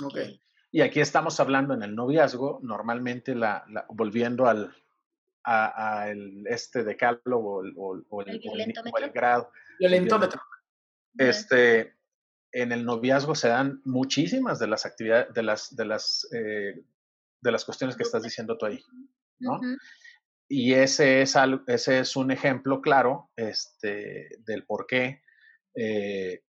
[0.02, 0.18] Ok.
[0.72, 4.74] Y aquí estamos hablando en el noviazgo, normalmente la volviendo al,
[5.44, 9.50] a, el, este decálogo o, o, el, el, grado.
[9.78, 10.40] Violentómetro.
[11.16, 11.94] Este,
[12.52, 16.84] en el noviazgo se dan muchísimas de las actividades, de las, de las, eh,
[17.40, 18.82] de las cuestiones que estás diciendo tú ahí,
[19.38, 19.60] ¿no?
[20.48, 25.22] Y ese es, ese es un ejemplo claro este, del por qué
[25.74, 26.42] eh,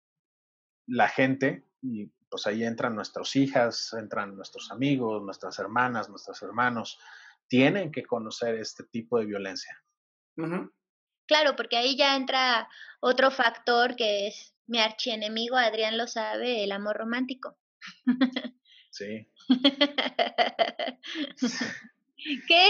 [0.88, 7.00] la gente, y pues ahí entran nuestras hijas, entran nuestros amigos, nuestras hermanas, nuestros hermanos,
[7.48, 9.82] tienen que conocer este tipo de violencia.
[11.28, 12.68] Claro, porque ahí ya entra
[13.00, 17.58] otro factor que es mi archienemigo, Adrián lo sabe, el amor romántico.
[18.92, 19.28] Sí.
[22.48, 22.68] ¿Qué?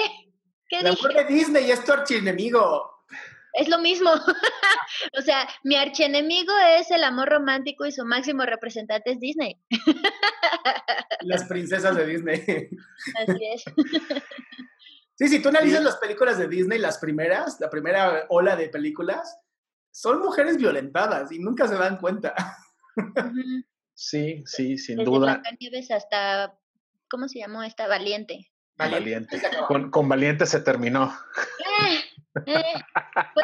[0.68, 2.95] ¿Qué el amor de Disney es tu archienemigo.
[3.56, 4.12] Es lo mismo.
[5.18, 9.60] o sea, mi archienemigo es el amor romántico y su máximo representante es Disney.
[11.22, 12.70] Las princesas de Disney.
[13.18, 13.64] Así es.
[15.18, 19.38] Sí, si tú analizas las películas de Disney, las primeras, la primera ola de películas,
[19.90, 22.36] son mujeres violentadas y nunca se dan cuenta.
[23.94, 25.42] Sí, sí, sin Desde duda.
[25.92, 26.60] Hasta,
[27.10, 27.88] ¿cómo se llamó esta?
[27.88, 28.52] Valiente.
[28.78, 29.42] Valiente.
[29.68, 31.16] Con, con, Valiente se terminó.
[31.60, 32.00] Eh,
[32.46, 32.64] eh,
[33.34, 33.44] fue,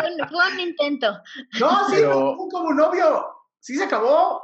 [0.54, 1.22] un, intento.
[1.60, 2.38] No, sí, Pero...
[2.52, 3.28] como un novio.
[3.60, 4.44] Sí se acabó.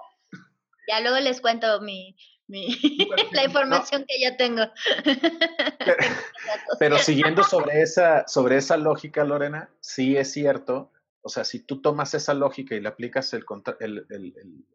[0.87, 2.15] Ya luego les cuento mi,
[2.47, 2.67] mi
[3.33, 4.63] la información que yo tengo.
[6.79, 10.91] Pero, siguiendo sobre esa, sobre esa lógica, Lorena, sí es cierto
[11.27, 13.43] o sea, si tú tomas esa lógica y le aplicas el,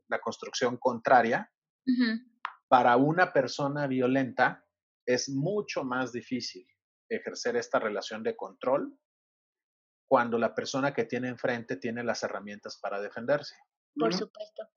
[0.06, 1.50] la construcción contraria,
[2.68, 4.62] para una persona violenta
[5.06, 6.66] es mucho más difícil
[7.08, 8.96] ejercer esta relación de control
[10.08, 13.56] cuando la persona que tiene enfrente tiene las herramientas para defenderse.
[13.94, 14.68] Por supuesto.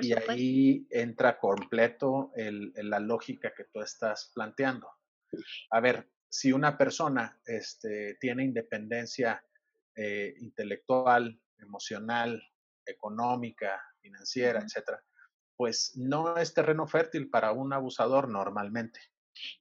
[0.00, 4.88] y ahí entra completo la lógica que tú estás planteando.
[5.70, 9.44] A ver, si una persona este, tiene independencia
[9.94, 12.42] eh, intelectual, emocional,
[12.84, 15.02] económica, financiera, etcétera,
[15.56, 19.00] pues no es terreno fértil para un abusador normalmente.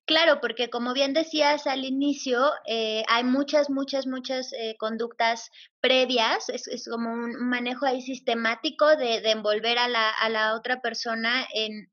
[0.06, 5.50] Claro, porque como bien decías al inicio, eh, hay muchas, muchas, muchas eh, conductas
[5.82, 10.82] previas, es, como un manejo ahí sistemático de, de envolver a la, a la, otra
[10.82, 11.92] persona en,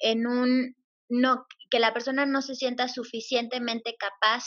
[0.00, 0.76] en un,
[1.08, 4.44] no, que la persona no se sienta suficientemente capaz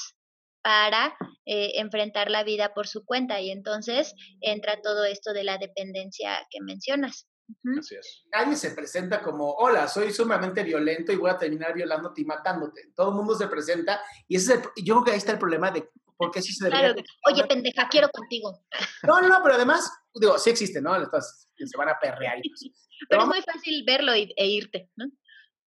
[0.61, 1.15] para
[1.45, 6.45] eh, enfrentar la vida por su cuenta y entonces entra todo esto de la dependencia
[6.51, 7.28] que mencionas.
[7.77, 8.25] Así es.
[8.31, 12.91] Nadie se presenta como, hola, soy sumamente violento y voy a terminar violándote y matándote.
[12.95, 15.71] Todo el mundo se presenta y ese es yo creo que ahí está el problema
[15.71, 16.93] de por qué sí se debería...
[16.93, 18.63] Claro, oye, pendeja, quiero contigo.
[19.07, 20.93] No, no, pero además, digo, sí existe, ¿no?
[20.95, 22.37] se van a perrear.
[22.43, 22.51] Y
[23.09, 25.05] pero, es muy fácil verlo e irte, ¿no?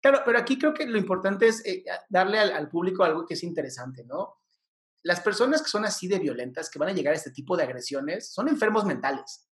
[0.00, 3.42] Claro, pero aquí creo que lo importante es eh, darle al, público algo que es
[3.44, 4.42] interesante, ¿no?
[5.04, 7.64] las personas que son así de violentas, que van a llegar a este tipo de
[7.64, 9.48] agresiones, son enfermos mentales.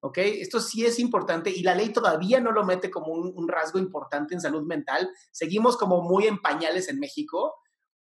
[0.00, 0.18] ¿Ok?
[0.18, 4.34] Esto sí es importante y la ley todavía no lo mete como un, rasgo importante
[4.34, 5.10] en salud mental.
[5.32, 7.56] Seguimos como muy en pañales en México,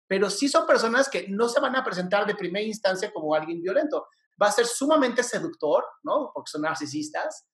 [0.07, 3.61] pero sí son personas que no se van a presentar de primera instancia como alguien
[3.61, 4.07] violento.
[4.40, 6.30] Va a ser sumamente seductor, ¿no?
[6.32, 7.47] Porque son narcisistas,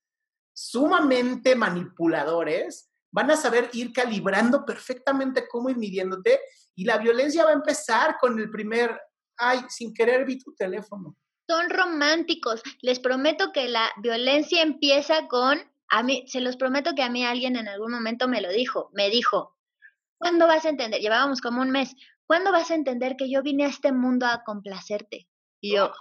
[0.53, 6.41] sumamente manipuladores, van a saber ir calibrando perfectamente cómo ir midiéndote
[6.75, 8.99] y la violencia va a empezar con el primer
[9.39, 11.17] ay, sin querer vi tu teléfono.
[11.49, 12.63] Son románticos.
[12.83, 17.25] Les prometo que la violencia empieza con, a mí, se los prometo que a mí
[17.25, 19.57] alguien en algún momento me lo dijo, me dijo,
[20.19, 21.01] ¿cuándo vas a entender?
[21.01, 21.95] Llevábamos como un mes,
[22.27, 25.27] ¿cuándo vas a entender que yo vine a este mundo a complacerte?
[25.61, 25.93] Y yo,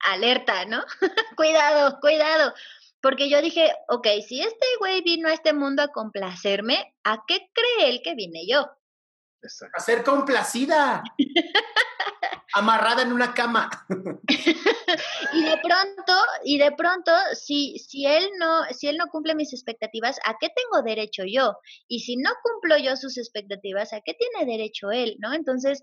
[0.00, 0.84] alerta, ¿no?
[1.36, 2.52] cuidado, cuidado.
[3.00, 7.50] Porque yo dije, ok, si este güey vino a este mundo a complacerme, ¿a qué
[7.52, 8.66] cree él que vine yo?
[9.74, 11.02] A ser complacida.
[12.56, 13.68] amarrada en una cama.
[15.34, 19.52] y de pronto, y de pronto, si, si él no, si él no cumple mis
[19.52, 21.54] expectativas, ¿a qué tengo derecho yo?
[21.86, 25.16] Y si no cumplo yo sus expectativas, ¿a qué tiene derecho él?
[25.18, 25.34] ¿No?
[25.34, 25.82] Entonces,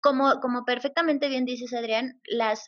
[0.00, 2.66] como, como perfectamente bien dices, Adrián, las,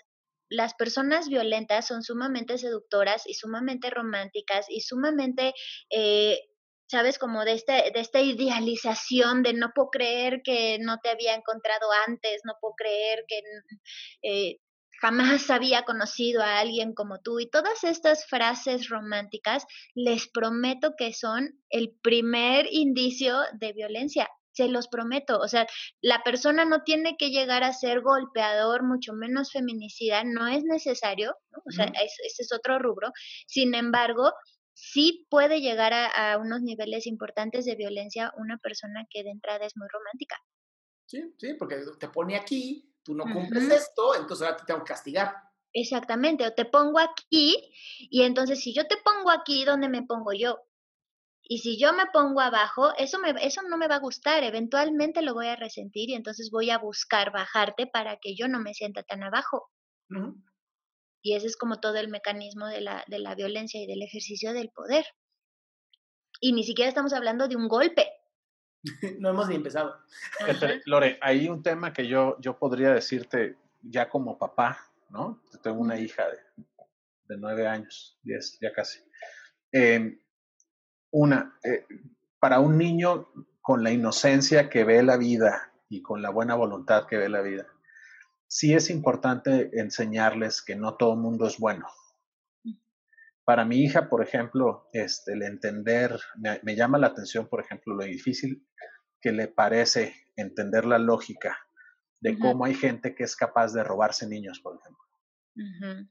[0.49, 5.53] las personas violentas son sumamente seductoras y sumamente románticas y sumamente
[5.91, 6.39] eh,
[6.93, 7.19] ¿sabes?
[7.19, 11.87] Como de, este, de esta idealización de no puedo creer que no te había encontrado
[12.07, 13.41] antes, no puedo creer que
[14.23, 14.59] eh,
[15.01, 17.41] jamás había conocido a alguien como tú.
[17.41, 19.65] Y todas estas frases románticas,
[19.95, 24.29] les prometo que son el primer indicio de violencia.
[24.53, 25.39] Se los prometo.
[25.39, 25.67] O sea,
[26.03, 31.35] la persona no tiene que llegar a ser golpeador, mucho menos feminicida, no es necesario,
[31.67, 33.13] O sea, ese es otro rubro.
[33.47, 34.31] Sin embargo,
[34.83, 39.77] sí puede llegar a, unos niveles importantes de violencia una persona que de entrada es
[39.77, 40.37] muy romántica.
[41.07, 44.93] Sí, sí, porque te pone aquí, tú no cumples esto, entonces ahora te tengo que
[44.93, 45.35] castigar.
[45.73, 50.33] Exactamente, o te pongo aquí y entonces si yo te pongo aquí, ¿dónde me pongo
[50.33, 50.59] yo?
[51.45, 55.23] Y si yo me pongo abajo, eso, me, eso no me va a gustar, eventualmente
[55.23, 58.75] lo voy a resentir y entonces voy a buscar bajarte para que yo no me
[58.75, 59.71] sienta tan abajo.
[61.23, 64.53] Y ese es como todo el mecanismo de la, de la violencia y del ejercicio
[64.53, 65.05] del poder.
[66.41, 68.09] Y ni siquiera estamos hablando de un golpe.
[69.21, 69.97] no hemos ni empezado.
[70.87, 74.79] Lore, hay un tema que yo, yo podría decirte ya como papá,
[75.11, 75.43] ¿no?
[75.63, 76.65] Tengo una hija de,
[77.29, 79.01] de nueve años, diez, ya casi.
[79.71, 80.21] Em,
[81.13, 81.87] una, eh,
[82.39, 83.29] para un niño
[83.61, 87.43] con la inocencia que ve la vida y con la buena voluntad que ve la
[87.43, 87.67] vida,
[88.53, 91.87] sí es importante enseñarles que no todo el mundo es bueno.
[93.45, 98.05] Para mi hija, por ejemplo, este, el entender, me, llama la atención, por ejemplo, lo
[98.05, 98.69] difícil
[99.23, 101.57] que le parece entender la lógica
[102.21, 106.11] de cómo hay gente que es capaz de robarse niños, por ejemplo.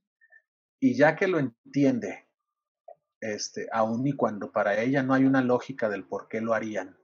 [0.80, 2.28] Y ya que lo entiende,
[3.20, 6.98] este, aun y cuando para ella no hay una lógica del por qué lo harían,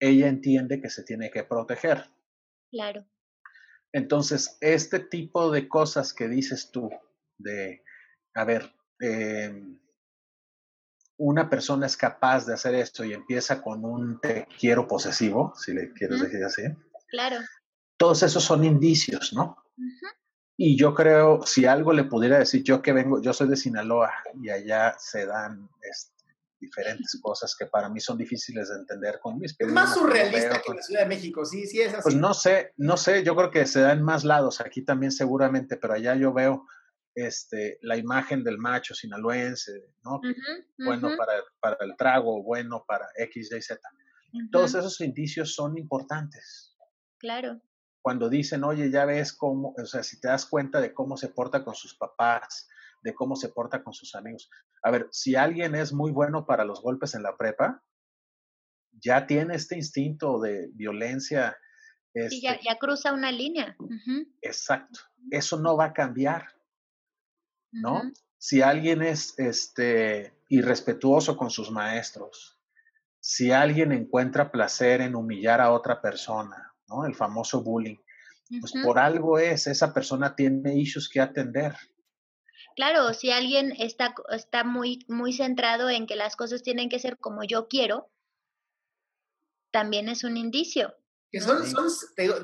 [0.00, 2.06] ella entiende que se tiene que proteger.
[2.70, 3.06] Claro.
[3.92, 6.90] Entonces, este tipo de cosas que dices tú,
[7.38, 7.82] de,
[8.34, 9.78] a ver, em,
[11.18, 15.72] una persona es capaz de hacer esto y empieza con un te quiero posesivo, si
[15.72, 16.62] le quieres decir así.
[17.08, 17.36] Claro.
[17.96, 19.56] Todos esos son indicios, ¿no?
[20.58, 24.12] Y yo creo, si algo le pudiera decir, yo que vengo, yo soy de Sinaloa
[24.42, 26.15] y allá se dan este,
[26.58, 30.74] diferentes cosas que para mí son difíciles de entender con mis Es más surrealista que
[30.74, 32.02] la Ciudad de México, sí, sí es así.
[32.02, 35.12] Pues no sé, no sé, yo creo que se da en más lados, aquí también
[35.12, 36.66] seguramente, pero allá yo veo
[37.14, 39.72] este, la imagen del macho sinaloense,
[40.04, 40.20] ¿no?
[40.78, 43.80] bueno para, para, el trago, bueno para X, Y, Z.
[44.52, 46.76] Todos esos indicios son importantes.
[47.18, 47.60] Claro.
[48.02, 51.28] Cuando dicen, oye, ya ves cómo, o sea, si te das cuenta de cómo se
[51.28, 52.68] porta con sus papás,
[53.06, 54.50] de cómo se porta con sus amigos.
[54.82, 57.84] A ver, si alguien es muy bueno para los golpes en la prepa,
[58.90, 61.56] ya tiene este instinto de violencia.
[62.12, 63.76] Este, ya, cruza una línea.
[64.42, 65.00] Exacto.
[65.30, 66.46] Eso no va a cambiar,
[67.70, 68.02] ¿no?
[68.38, 72.58] Si alguien es este, irrespetuoso con sus maestros,
[73.20, 77.06] si alguien encuentra placer en humillar a otra persona, ¿no?
[77.06, 77.98] El famoso bullying,
[78.60, 81.76] pues por algo es, esa persona tiene issues que atender.
[82.76, 87.18] Claro, si alguien está, está muy, muy centrado en que las cosas tienen que ser
[87.18, 88.12] como yo quiero,
[89.72, 90.94] también es un indicio.
[91.32, 91.88] Que son, son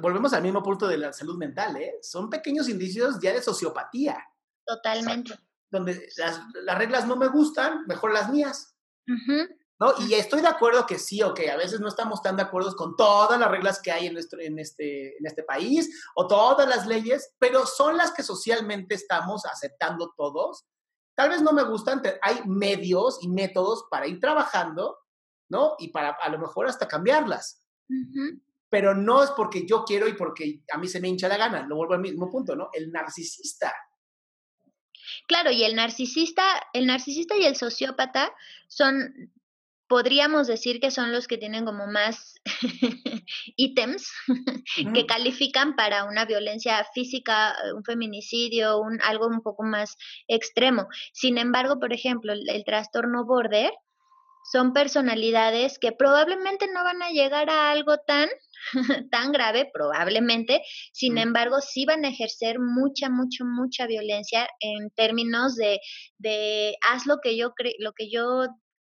[0.01, 1.99] volvemos al mismo punto de la salud mental, ¿eh?
[2.03, 4.19] Son pequeños indicios ya de sociopatía.
[4.67, 5.39] Totalmente.
[5.71, 8.75] Donde las, las, reglas no me gustan, mejor las mías.
[9.81, 9.95] ¿No?
[10.07, 12.75] Y estoy de acuerdo que sí, o que a veces no estamos tan de acuerdo
[12.77, 16.69] con todas las reglas que hay en, nuestro, en, este, en este país o todas
[16.69, 20.65] las leyes, pero son las que socialmente estamos aceptando todos.
[21.15, 24.99] Tal vez no me gustan, pero hay medios y métodos para ir trabajando,
[25.49, 25.75] ¿no?
[25.79, 27.61] Y para a lo mejor hasta cambiarlas.
[28.71, 31.67] Pero no es porque yo quiero y porque a mí se me hincha la gana,
[31.67, 32.71] lo vuelvo al mismo punto, ¿no?
[32.73, 33.75] El narcisista.
[35.27, 36.43] Claro, y el narcisista,
[36.73, 38.35] el narcisista y el sociópata
[38.69, 39.33] son
[39.93, 42.37] podríamos decir que son los que tienen como más
[43.57, 44.11] ítems
[44.95, 50.89] que califican para una violencia física, un feminicidio, un, algo un poco más extremo.
[51.13, 53.71] Sin embargo, por ejemplo, el, trastorno border
[54.51, 58.31] son personalidades que probablemente no van a llegar a algo tan
[59.11, 60.63] tan grave, probablemente,
[60.95, 65.81] sin embargo, sí van a ejercer mucha, mucha, mucha violencia en términos de,
[66.17, 68.47] de haz lo que yo lo que yo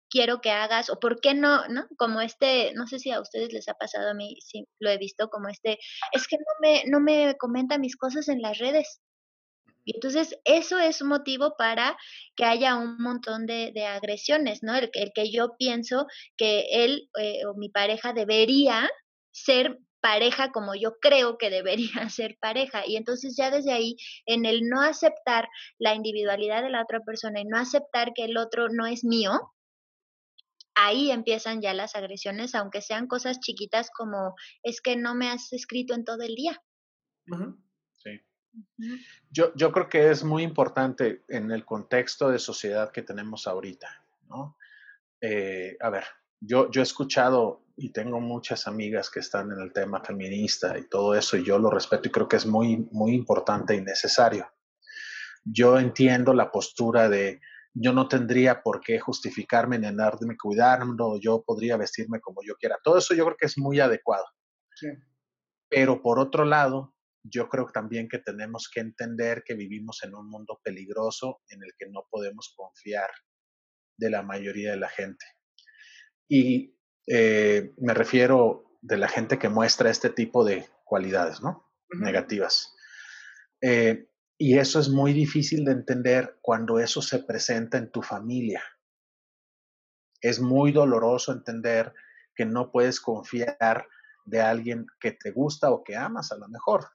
[0.10, 1.88] quiero que hagas o por qué no, ¿no?
[1.98, 4.98] Como este, no sé si a ustedes les ha pasado a mí, sí, lo he
[4.98, 5.80] visto como este,
[6.12, 9.02] es que no me, no me comenta mis cosas en las redes.
[9.86, 11.98] Y entonces eso es un motivo para
[12.36, 14.76] que haya un montón de, de agresiones, ¿no?
[14.76, 16.06] El, el, que yo pienso
[16.38, 18.90] que él eh, o mi pareja debería
[19.32, 22.84] ser pareja como yo creo que debería ser pareja.
[22.86, 23.96] Y entonces ya desde ahí,
[24.26, 25.48] en el no aceptar
[25.78, 29.32] la individualidad de la otra persona y no aceptar que el otro no es mío,
[30.80, 35.52] ahí empiezan ya las agresiones, aunque sean cosas chiquitas como es que no me has
[35.52, 36.62] escrito en todo el día.
[37.96, 38.22] Sí.
[39.30, 43.88] yo, yo creo que es muy importante en el contexto de sociedad que tenemos ahorita,
[44.28, 44.58] ¿no?
[45.22, 46.06] Eh, a ver,
[46.40, 50.88] yo, yo he escuchado y tengo muchas amigas que están en el tema feminista y
[50.88, 54.50] todo eso, y yo lo respeto y creo que es muy, muy importante y necesario.
[55.44, 57.42] Yo entiendo la postura de
[57.74, 62.78] yo no tendría por qué justificarme en andarme cuidando, yo podría vestirme como yo quiera.
[62.84, 64.26] Todo eso yo creo que es muy adecuado.
[65.70, 70.30] Pero por otro lado, yo creo también que tenemos que entender que vivimos en un
[70.30, 73.10] mundo peligroso en el que no podemos confiar
[73.98, 75.26] de la mayoría de la gente.
[76.28, 76.76] Y
[77.08, 81.70] eh, me refiero de la gente que muestra este tipo de cualidades, ¿no?
[81.90, 82.76] Negativas.
[83.62, 84.09] Eh,
[84.42, 88.64] y eso es muy difícil de entender cuando eso se presenta en tu familia.
[90.22, 91.94] Es muy doloroso entender
[92.34, 93.86] que no puedes confiar
[94.24, 96.88] de alguien que te gusta o que amas a lo mejor.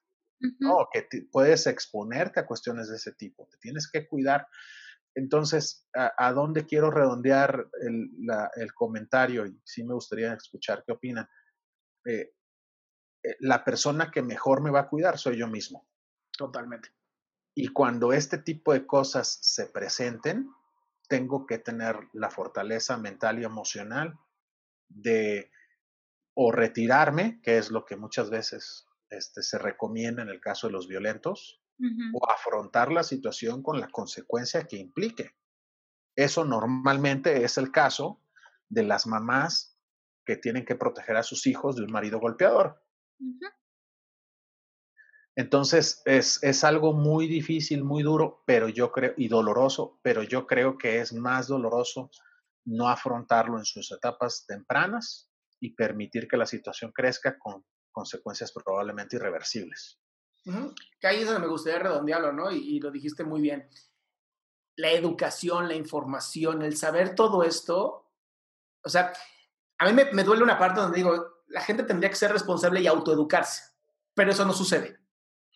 [0.58, 4.46] No, que puedes exponerte a cuestiones de ese tipo, te tienes que cuidar.
[5.14, 9.46] Entonces, ¿a, dónde quiero redondear el, comentario?
[9.46, 11.26] Y sí me gustaría escuchar qué opinan.
[12.06, 12.32] Eh,
[13.22, 15.88] eh, la persona que mejor me va a cuidar soy yo mismo.
[16.36, 16.90] Totalmente.
[17.54, 20.50] Y cuando este tipo de cosas se presenten,
[21.08, 24.18] tengo que tener la fortaleza mental y emocional
[24.88, 25.50] de
[26.36, 30.72] o retirarme, que es lo que muchas veces este, se recomienda en el caso de
[30.72, 31.60] los violentos,
[32.12, 35.34] o afrontar la situación con la consecuencia que implique.
[36.14, 38.22] Eso normalmente es el caso
[38.68, 39.76] de las mamás
[40.24, 42.80] que tienen que proteger a sus hijos de un marido golpeador.
[45.36, 50.46] Entonces es, es, algo muy difícil, muy duro, pero yo creo, y doloroso, pero yo
[50.46, 52.10] creo que es más doloroso
[52.64, 55.28] no afrontarlo en sus etapas tempranas
[55.60, 60.00] y permitir que la situación crezca con consecuencias probablemente irreversibles.
[61.00, 62.50] Que ahí es donde me gustaría redondearlo, ¿no?
[62.50, 63.68] Y, lo dijiste muy bien.
[64.76, 68.10] La educación, la información, el saber todo esto,
[68.82, 69.12] o sea,
[69.78, 72.80] a mí me, me duele una parte donde digo, la gente tendría que ser responsable
[72.80, 73.62] y autoeducarse,
[74.14, 75.03] pero eso no sucede.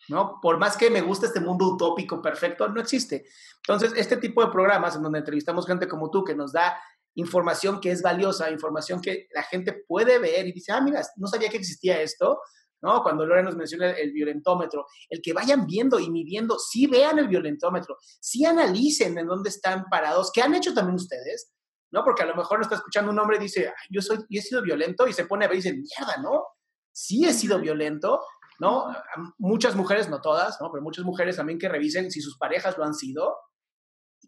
[0.09, 0.39] ¿No?
[0.41, 3.25] Por más que me guste este mundo utópico perfecto, no existe.
[3.57, 6.79] Entonces, este tipo de programas en donde entrevistamos gente como tú que nos da
[7.15, 11.27] información que es valiosa, información que la gente puede ver y dice, ah, mira, no
[11.27, 12.39] sabía que existía esto,
[12.81, 13.03] ¿no?
[13.03, 17.27] Cuando Lore nos menciona el, violentómetro, el que vayan viendo y midiendo, sí vean el
[17.27, 21.51] violentómetro, sí analicen en dónde están parados, ¿qué han hecho también ustedes?
[21.91, 22.03] ¿No?
[22.03, 24.41] Porque a lo mejor no está escuchando un hombre y dice, yo soy, yo he
[24.41, 26.43] sido violento, y se pone a ver y dice, mierda, ¿no?
[26.91, 28.21] Sí he sido violento,
[28.59, 28.95] ¿no?
[29.37, 30.71] Muchas mujeres, no todas, ¿no?
[30.71, 33.37] Pero muchas mujeres también que revisen si sus parejas lo han sido,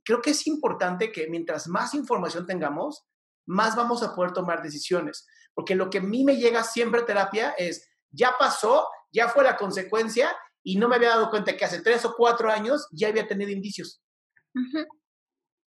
[0.04, 3.06] creo que es importante que mientras más información tengamos,
[3.46, 5.28] más vamos a poder tomar decisiones.
[5.54, 9.44] Porque lo que a mí me llega siempre a terapia es, ya pasó, ya fue
[9.44, 13.10] la consecuencia y no me había dado cuenta que hace tres o cuatro años ya
[13.10, 14.02] había tenido indicios.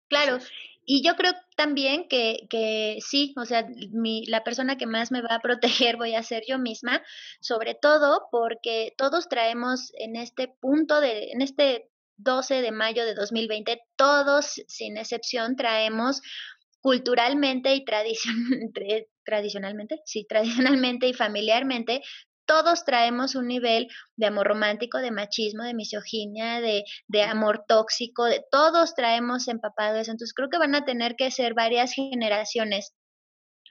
[0.08, 0.38] Claro,
[0.86, 5.22] y yo creo también que, que sí, o sea, mi, la persona que más me
[5.22, 7.02] va a proteger voy a ser yo misma,
[7.40, 13.14] sobre todo porque todos traemos en este punto de, en este 12 de mayo de
[13.14, 16.20] 2020, todos sin excepción traemos
[16.80, 17.84] culturalmente y
[19.24, 22.02] tradicionalmente, sí, tradicionalmente y familiarmente,
[22.46, 28.24] todos traemos un nivel de amor romántico, de machismo, de misoginia, de, de, amor tóxico,
[28.24, 30.10] de todos traemos empapado eso.
[30.10, 32.94] Entonces creo que van a tener que ser varias generaciones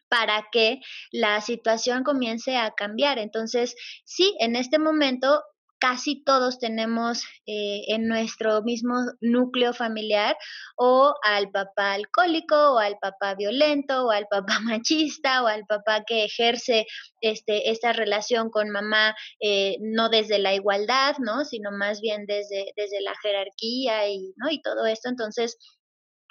[0.10, 0.80] para que
[1.12, 3.18] la situación comience a cambiar.
[3.18, 5.42] Entonces, sí, en este momento
[5.84, 10.38] casi todos tenemos eh, en nuestro mismo núcleo familiar
[10.78, 16.06] o al papá alcohólico o al papá violento o al papá machista o al papá
[16.08, 16.86] que ejerce
[17.20, 21.44] este, esta relación con mamá eh, no desde la igualdad, ¿no?
[21.44, 24.50] sino más bien desde, desde la jerarquía y, ¿no?
[24.50, 25.10] y todo esto.
[25.10, 25.58] Entonces,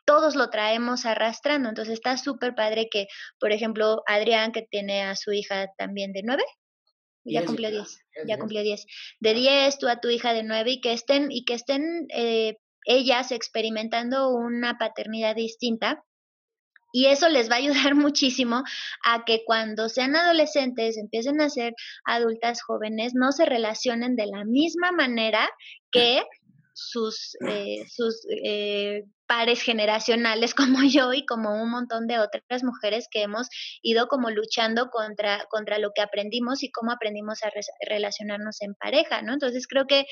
[0.07, 1.69] todos lo traemos arrastrando.
[1.69, 3.07] Entonces está súper padre que,
[3.39, 6.45] por ejemplo, Adrián, que tiene a su hija también de nueve,
[7.25, 8.87] ya cumplió 10, ya cumplió 10.
[9.21, 12.57] De 10, tú a tu hija de 9 y que estén, y que estén eh,
[12.85, 16.03] ellas experimentando una paternidad distinta.
[16.95, 18.63] Y eso les va a ayudar muchísimo
[19.05, 24.45] a que cuando sean adolescentes, empiecen a ser adultas jóvenes, no se relacionen de la
[24.45, 25.49] misma manera
[25.91, 26.23] que
[26.89, 33.07] sus, eh, sus eh, pares generacionales como yo y como un montón de otras mujeres
[33.11, 33.49] que hemos
[33.83, 37.51] ido como luchando contra, contra lo que aprendimos y cómo aprendimos a
[37.89, 39.33] relacionarnos en pareja, ¿no?
[39.33, 40.05] Entonces creo que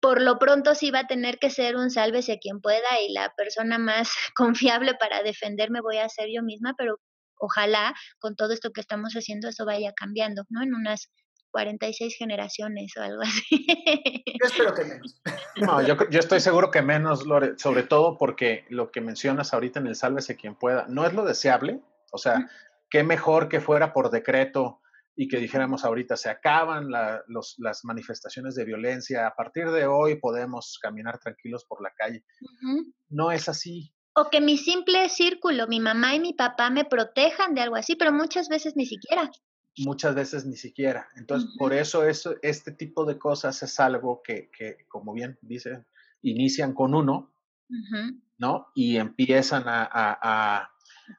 [0.00, 3.32] por lo pronto sí va a tener que ser un sálvese quien pueda y la
[3.36, 6.98] persona más confiable para defenderme voy a ser yo misma, pero
[7.40, 10.62] ojalá con todo esto que estamos haciendo eso vaya cambiando, ¿no?
[10.62, 11.10] En unas
[11.50, 13.66] 46 generaciones o algo así.
[14.40, 15.20] Yo espero que menos.
[15.56, 19.80] No, yo, yo, estoy seguro que menos, Lore, sobre todo porque lo que mencionas ahorita
[19.80, 21.80] en el Sálvese quien pueda, no es lo deseable,
[22.12, 22.48] o sea,
[22.88, 24.80] qué mejor que fuera por decreto
[25.16, 26.90] y que dijéramos ahorita se acaban
[27.26, 32.24] los, las manifestaciones de violencia, a partir de hoy podemos caminar tranquilos por la calle.
[33.08, 33.92] No es así.
[34.14, 37.96] O que mi simple círculo, mi mamá y mi papá me protejan de algo así,
[37.96, 39.28] pero muchas veces ni siquiera
[39.84, 41.08] muchas veces ni siquiera.
[41.16, 45.84] Entonces, por eso eso, este tipo de cosas es algo que, que como bien dice,
[46.22, 47.32] inician con uno,
[48.38, 48.68] ¿no?
[48.74, 50.70] Y empiezan a, a,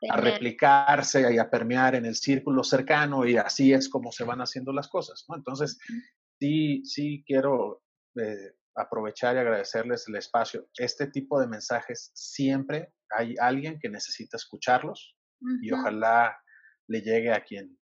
[0.10, 4.42] a, replicarse y a permear en el círculo cercano y así es como se van
[4.42, 5.36] haciendo las cosas, ¿no?
[5.36, 5.80] Entonces,
[6.40, 7.84] sí, sí quiero
[8.16, 10.68] eh, aprovechar y agradecerles el espacio.
[10.76, 15.16] Este tipo de mensajes siempre hay alguien que necesita escucharlos
[15.62, 16.38] y ojalá
[16.88, 17.79] le llegue a quien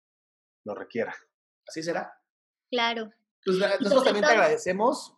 [0.65, 1.15] lo requiera.
[1.67, 2.13] Así será.
[2.71, 3.11] Claro.
[3.45, 5.15] Pues, nosotros también te agradecemos.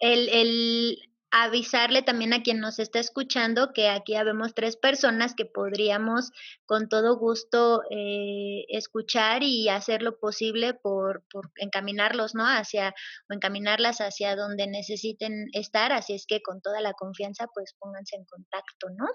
[0.00, 0.98] El, el,
[1.30, 6.30] avisarle también a quien nos está escuchando que aquí habemos tres personas que podríamos
[6.64, 12.44] con todo gusto eh, escuchar y hacer lo posible por, por, encaminarlos, ¿no?
[12.44, 12.94] Hacia,
[13.28, 18.16] o encaminarlas hacia donde necesiten estar, así es que con toda la confianza, pues pónganse
[18.16, 19.06] en contacto, ¿no?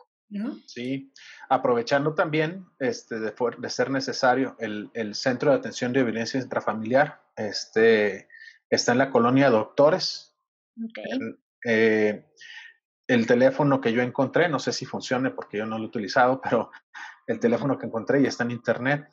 [0.66, 1.14] Sí,
[1.50, 7.22] aprovechando también este, de, de ser necesario, el, el, Centro de Atención de Violencia Intrafamiliar
[7.36, 8.28] este,
[8.70, 10.36] está en la colonia Doctores,
[10.76, 11.36] okay.
[11.66, 12.26] Eh,
[13.08, 16.42] el teléfono que yo encontré, no sé si funcione porque yo no lo he utilizado,
[16.42, 16.72] pero
[17.28, 19.08] el teléfono que encontré y está en internet,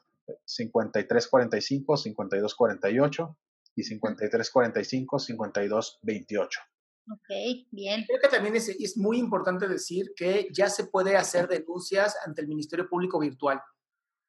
[0.45, 3.39] 5345, 5248
[3.77, 6.61] y 5345, 5228.
[7.13, 8.05] Ok, bien.
[8.07, 12.43] Creo que también es, es, muy importante decir que ya se puede hacer denuncias ante
[12.43, 13.61] el Ministerio Público Virtual.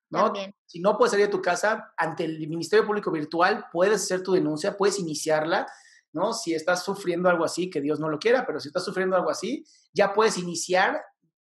[0.10, 0.34] ¿no?
[0.66, 4.34] Si no puedes salir de tu casa, ante el Ministerio Público Virtual puedes hacer tu
[4.34, 5.68] denuncia, puedes iniciarla
[6.14, 6.34] ¿no?
[6.34, 9.30] Si estás sufriendo algo así, que Dios no lo quiera, pero si estás sufriendo algo
[9.30, 11.02] así, ya puedes iniciar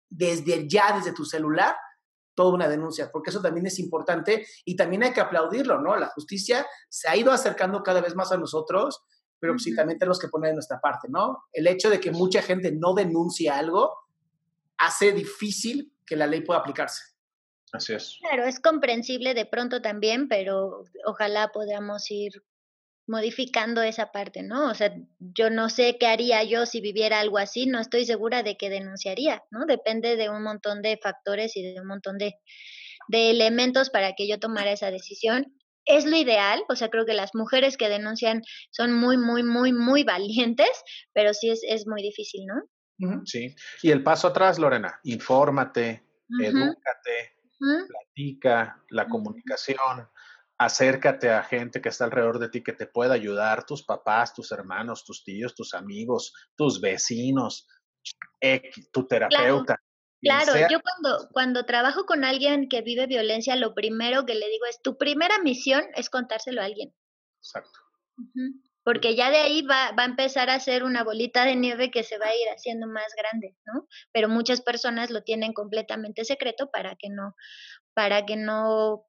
[0.09, 1.76] desde ya, desde tu celular,
[2.34, 5.97] toda una denuncia, porque eso también es importante y también hay que aplaudirlo, ¿no?
[5.97, 9.03] La justicia se ha ido acercando cada vez más a nosotros,
[9.39, 11.45] pero sí también tenemos que poner de nuestra parte, ¿no?
[11.53, 13.93] El hecho de que mucha gente no denuncie algo
[14.78, 17.03] hace difícil que la ley pueda aplicarse.
[17.72, 18.18] Así es.
[18.20, 22.32] Claro, es comprensible de pronto también, pero ojalá podamos ir
[23.09, 24.70] modificando esa parte, ¿no?
[24.70, 28.43] O sea, yo no sé qué haría yo si viviera algo así, no estoy segura
[28.43, 29.64] de que denunciaría, ¿no?
[29.66, 32.34] Depende de un montón de factores y de un montón de,
[33.09, 35.57] de elementos para que yo tomara esa decisión.
[35.87, 39.72] Es lo ideal, o sea, creo que las mujeres que denuncian son muy, muy, muy,
[39.72, 40.68] muy valientes,
[41.12, 42.62] pero sí es, es muy difícil, ¿no?
[43.24, 43.55] Sí.
[43.82, 46.05] Y el paso atrás, Lorena, infórmate,
[46.41, 50.09] edúcate, platica, la comunicación,
[50.59, 54.51] acércate a gente que está alrededor de ti que te pueda ayudar, tus papás, tus
[54.53, 57.68] hermanos, tus tíos, tus amigos, tus vecinos,
[58.93, 59.76] tu terapeuta.
[59.76, 59.86] Claro,
[60.23, 64.81] yo cuando, cuando trabajo con alguien que vive violencia, lo primero que le digo es,
[64.83, 66.95] tu primera misión es contárselo a alguien.
[67.41, 67.79] Exacto.
[68.83, 72.03] Porque ya de ahí va, va a empezar a ser una bolita de nieve que
[72.03, 73.87] se va a ir haciendo más grande, ¿no?
[74.12, 77.35] Pero muchas personas lo tienen completamente secreto para que no,
[77.95, 79.07] para que no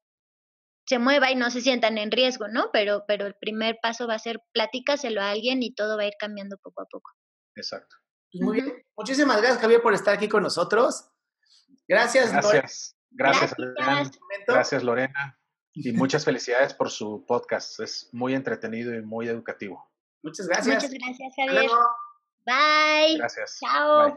[0.88, 2.70] se mueva y no se sientan en riesgo, ¿no?
[2.72, 6.06] Pero, pero el primer paso va a ser platícaselo a alguien y todo va a
[6.06, 7.12] ir cambiando poco a poco.
[7.54, 7.96] Exacto.
[8.32, 8.84] Pues muy bien.
[8.96, 11.10] Muchísimas gracias, Javier, por estar aquí con nosotros.
[11.86, 12.96] Gracias, Gracias.
[13.10, 14.10] Gracias, Lorena.
[14.46, 15.38] Gracias, Lorena.
[15.72, 17.80] Y muchas felicidades por su podcast.
[17.80, 19.90] Es muy entretenido y muy educativo.
[20.22, 20.84] Muchas gracias.
[20.84, 21.70] Muchas gracias, Javier.
[22.44, 23.18] Bye.
[23.18, 23.58] Gracias.
[23.60, 24.16] Chao.